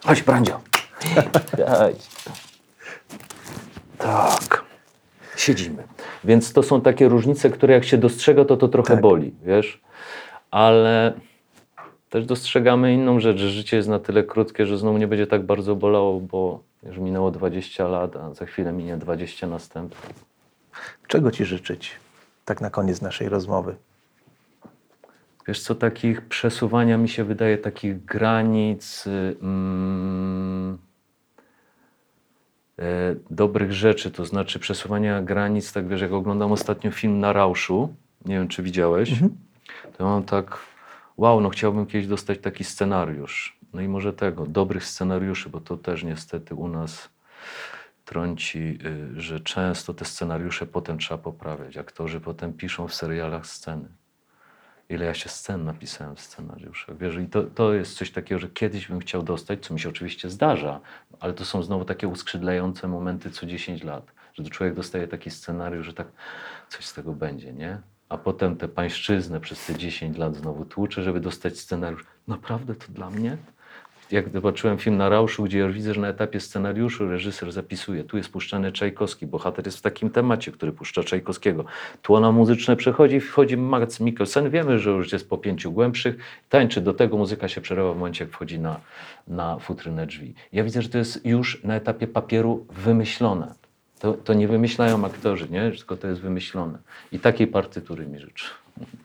Chodź, 0.05 0.23
Brandzio. 0.23 0.61
Daj. 1.59 1.95
Tak. 3.99 4.65
Siedzimy. 5.37 5.83
Więc 6.25 6.53
to 6.53 6.63
są 6.63 6.81
takie 6.81 7.09
różnice, 7.09 7.51
które 7.51 7.75
jak 7.75 7.85
się 7.85 7.99
dostrzega, 7.99 8.45
to 8.45 8.57
to 8.57 8.69
trochę 8.69 8.95
Tak. 8.95 9.01
boli, 9.01 9.35
wiesz? 9.45 9.81
Ale 10.51 11.13
też 12.11 12.27
dostrzegamy 12.27 12.95
inną 12.95 13.21
rzecz, 13.21 13.39
że 13.39 13.51
życie 13.51 13.77
jest 13.77 13.89
na 13.89 13.99
tyle 13.99 14.25
krótkie, 14.25 14.67
że 14.67 14.79
znowu 14.79 14.99
nie 14.99 15.07
będzie 15.09 15.27
tak 15.27 15.43
bardzo 15.47 15.77
bolało, 15.77 16.21
bo 16.21 16.61
już 16.83 16.99
minęło 16.99 17.31
20 17.31 17.89
lat, 17.89 18.17
a 18.17 18.35
za 18.35 18.47
chwilę 18.47 18.73
minie 18.73 18.97
20 18.97 19.47
następnych. 19.47 20.13
Czego 21.07 21.31
ci 21.31 21.45
życzyć? 21.45 21.93
Tak 22.45 22.61
na 22.61 22.71
koniec 22.71 23.03
naszej 23.03 23.29
rozmowy. 23.29 23.77
Wiesz 25.49 25.61
co, 25.61 25.75
takich 25.75 26.21
przesuwania 26.29 26.99
mi 26.99 27.09
się 27.09 27.25
wydaje, 27.25 27.59
takich 27.59 28.05
granic, 28.05 29.07
y, 29.07 29.37
mm, 29.43 30.79
dobrych 33.31 33.73
rzeczy, 33.73 34.11
to 34.11 34.25
znaczy 34.25 34.59
przesuwania 34.59 35.23
granic, 35.23 35.73
tak 35.73 35.89
wiesz, 35.89 36.01
jak 36.01 36.13
oglądam 36.13 36.53
ostatnio 36.53 36.91
film 36.91 37.21
na 37.21 37.33
Rauszu, 37.33 37.95
nie 38.25 38.35
wiem 38.35 38.49
czy 38.49 38.63
widziałeś, 38.63 39.11
to 39.97 40.05
ja 40.05 40.11
mam 40.11 40.23
tak, 40.23 40.59
wow, 41.17 41.41
no 41.41 41.49
chciałbym 41.49 41.87
kiedyś 41.87 42.07
dostać 42.07 42.39
taki 42.39 42.65
scenariusz. 42.65 43.59
No 43.73 43.81
i 43.81 43.89
może 43.89 44.13
tego, 44.13 44.47
dobrych 44.47 44.85
scenariuszy, 44.85 45.49
bo 45.49 45.61
to 45.61 45.77
też 45.77 46.05
niestety 46.05 46.55
u 46.55 46.69
nas 46.69 47.09
trąci, 48.05 48.79
y, 49.17 49.21
że 49.21 49.41
często 49.41 49.95
te 49.95 50.05
scenariusze 50.05 50.67
potem 50.67 50.99
trzeba 50.99 51.19
poprawiać. 51.19 51.77
Aktorzy 51.77 52.21
potem 52.21 52.53
piszą 52.53 52.89
w 52.89 52.95
serialach 52.95 53.47
sceny 53.47 53.89
ile 54.89 55.05
ja 55.05 55.15
się 55.15 55.29
scen 55.29 55.65
napisałem 55.65 56.17
w 56.17 56.21
scenariuszach. 56.21 56.99
Wiesz, 56.99 57.17
i 57.17 57.27
to, 57.27 57.43
to 57.43 57.75
jest 57.75 57.97
coś 57.97 58.11
takiego, 58.11 58.39
że 58.39 58.49
kiedyś 58.49 58.89
bym 58.89 59.01
chciał 59.01 59.23
dostać, 59.23 59.67
co 59.67 59.75
mi 59.75 59.81
się 59.81 59.89
oczywiście 59.89 60.31
zdarza, 60.31 60.81
ale 61.21 61.33
to 61.33 61.45
są 61.45 61.63
znowu 61.63 61.85
takie 61.85 62.09
uskrzydlające 62.09 62.89
momenty 62.89 63.31
co 63.31 63.47
10 63.47 63.85
lat, 63.85 64.13
że 64.35 64.45
człowiek 64.45 64.75
dostaje 64.75 65.09
taki 65.09 65.31
scenariusz, 65.31 65.87
że 65.87 65.93
tak 65.95 66.07
coś 66.69 66.87
z 66.87 66.95
tego 66.95 67.13
będzie, 67.13 67.53
nie? 67.53 67.81
A 68.09 68.19
potem 68.19 68.57
tę 68.57 68.69
pańszczyznę 68.69 69.41
przez 69.41 69.67
te 69.67 69.75
10 69.75 70.19
lat 70.19 70.37
znowu 70.37 70.65
tłucze, 70.65 71.03
żeby 71.03 71.21
dostać 71.21 71.59
scenariusz. 71.59 72.05
Naprawdę 72.29 72.75
to 72.75 72.93
dla 72.93 73.11
mnie? 73.11 73.37
Jak 74.11 74.29
zobaczyłem 74.33 74.79
film 74.79 74.97
na 74.97 75.09
Rauszu, 75.09 75.45
gdzie 75.45 75.59
już 75.59 75.73
widzę, 75.73 75.95
że 75.95 76.01
na 76.01 76.09
etapie 76.09 76.41
scenariuszu 76.41 77.09
reżyser 77.09 77.53
zapisuje, 77.53 78.05
tu 78.05 78.17
jest 78.17 78.29
puszczany 78.29 78.73
Czajkowski, 78.73 79.27
bohater 79.27 79.67
jest 79.67 79.79
w 79.79 79.83
takim 79.83 80.11
temacie, 80.11 80.53
który 80.53 80.73
puszcza 80.73 81.05
Czajkowskiego. 81.05 81.65
Tłono 82.03 82.33
muzyczne 82.33 82.77
przechodzi, 82.77 83.21
wchodzi 83.21 83.57
Mats 83.57 84.01
Mikkelsen, 84.01 84.51
wiemy, 84.51 84.79
że 84.79 84.91
już 84.91 85.13
jest 85.13 85.29
po 85.29 85.39
pięciu 85.39 85.73
głębszych, 85.73 86.17
tańczy 86.49 86.81
do 86.81 86.95
tego, 86.95 87.17
muzyka 87.17 87.49
się 87.49 87.61
przerywa 87.61 87.93
w 87.93 87.97
momencie, 87.97 88.25
jak 88.25 88.33
wchodzi 88.33 88.59
na, 88.59 88.81
na 89.29 89.59
futrynę 89.59 90.07
drzwi. 90.07 90.35
Ja 90.53 90.65
widzę, 90.65 90.83
że 90.83 90.89
to 90.89 90.99
jest 90.99 91.27
już 91.27 91.65
na 91.65 91.75
etapie 91.75 92.07
papieru 92.07 92.67
wymyślone. 92.71 93.55
To, 93.99 94.13
to 94.13 94.35
nie 94.35 94.49
wymyślają 94.49 95.05
aktorzy, 95.05 95.49
nie? 95.51 95.71
tylko 95.71 95.97
to 95.97 96.09
jest 96.09 96.21
wymyślone. 96.21 96.79
I 97.13 97.19
takiej 97.19 97.47
partytury 97.47 98.07
mi 98.07 98.19
życzę. 98.19 98.45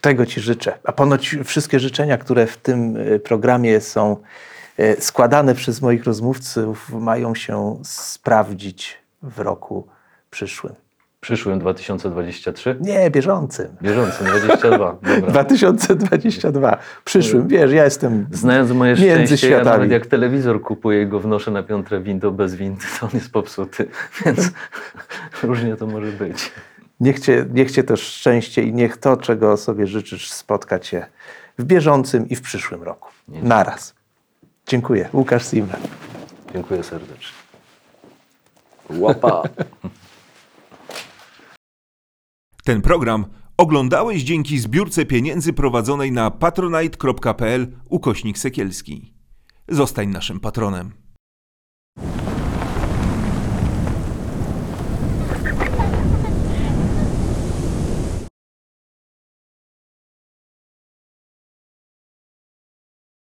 Tego 0.02 0.26
Ci 0.26 0.42
życzę. 0.42 0.78
A 0.84 0.92
ponoć 0.92 1.36
wszystkie 1.44 1.80
życzenia, 1.80 2.18
które 2.18 2.48
w 2.48 2.58
tym 2.58 2.98
y, 2.98 3.20
programie 3.20 3.82
są 3.82 4.18
składane 5.00 5.56
przez 5.56 5.82
moich 5.82 6.04
rozmówców, 6.04 6.90
mają 6.90 7.36
się 7.36 7.80
sprawdzić 7.84 8.98
w 9.22 9.40
roku 9.40 9.88
przyszłym. 10.30 10.74
Przyszłym 11.22 11.60
2023? 11.60 12.76
Nie, 12.82 13.12
bieżącym. 13.12 13.68
Bieżącym 13.82 14.28
22. 14.28 14.98
Dobra. 15.16 15.32
2022. 15.32 16.78
Przyszłym, 17.06 17.48
wiesz, 17.48 17.72
ja 17.72 17.84
jestem 17.84 18.28
Znając 18.32 18.72
moje 18.72 18.96
między 18.96 19.08
szczęście, 19.08 19.50
ja 19.50 19.56
światami. 19.58 19.78
nawet 19.78 19.92
jak 19.92 20.06
telewizor 20.06 20.62
kupuję 20.62 21.02
i 21.02 21.08
go 21.08 21.20
wnoszę 21.20 21.52
na 21.52 21.64
piątre 21.64 22.02
windo 22.02 22.32
bez 22.32 22.56
windy, 22.56 22.86
to 23.00 23.06
on 23.06 23.12
jest 23.14 23.32
popsuty, 23.32 23.88
więc 24.26 24.52
różnie 25.44 25.76
to 25.76 25.88
może 25.88 26.12
być. 26.12 26.52
Niech 27.00 27.20
cię, 27.20 27.46
niech 27.54 27.72
cię 27.72 27.84
to 27.84 27.98
szczęście 27.98 28.64
i 28.64 28.74
niech 28.74 28.98
to, 28.98 29.18
czego 29.18 29.58
sobie 29.58 29.88
życzysz, 29.88 30.32
spotka 30.32 30.80
cię 30.80 31.06
w 31.60 31.64
bieżącym 31.64 32.30
i 32.30 32.36
w 32.36 32.42
przyszłym 32.42 32.84
roku. 32.84 33.10
Naraz. 33.28 33.94
Dziękuję. 34.72 35.10
Łukasz 35.14 35.44
Simra. 35.44 35.80
Dziękuję 36.54 36.84
serdecznie. 36.84 37.38
Łapa. 38.90 39.44
Ten 42.66 42.82
program 42.82 43.26
oglądałeś 43.58 44.24
dzięki 44.24 44.60
zbiórce 44.60 45.06
pieniędzy 45.06 45.54
prowadzonej 45.54 46.12
na 46.12 46.32
patronite.pl 46.32 47.68
ukośnik 47.90 48.38
sekielski. 48.38 49.14
Zostań 49.68 50.10
naszym 50.10 50.40
patronem. 50.40 51.01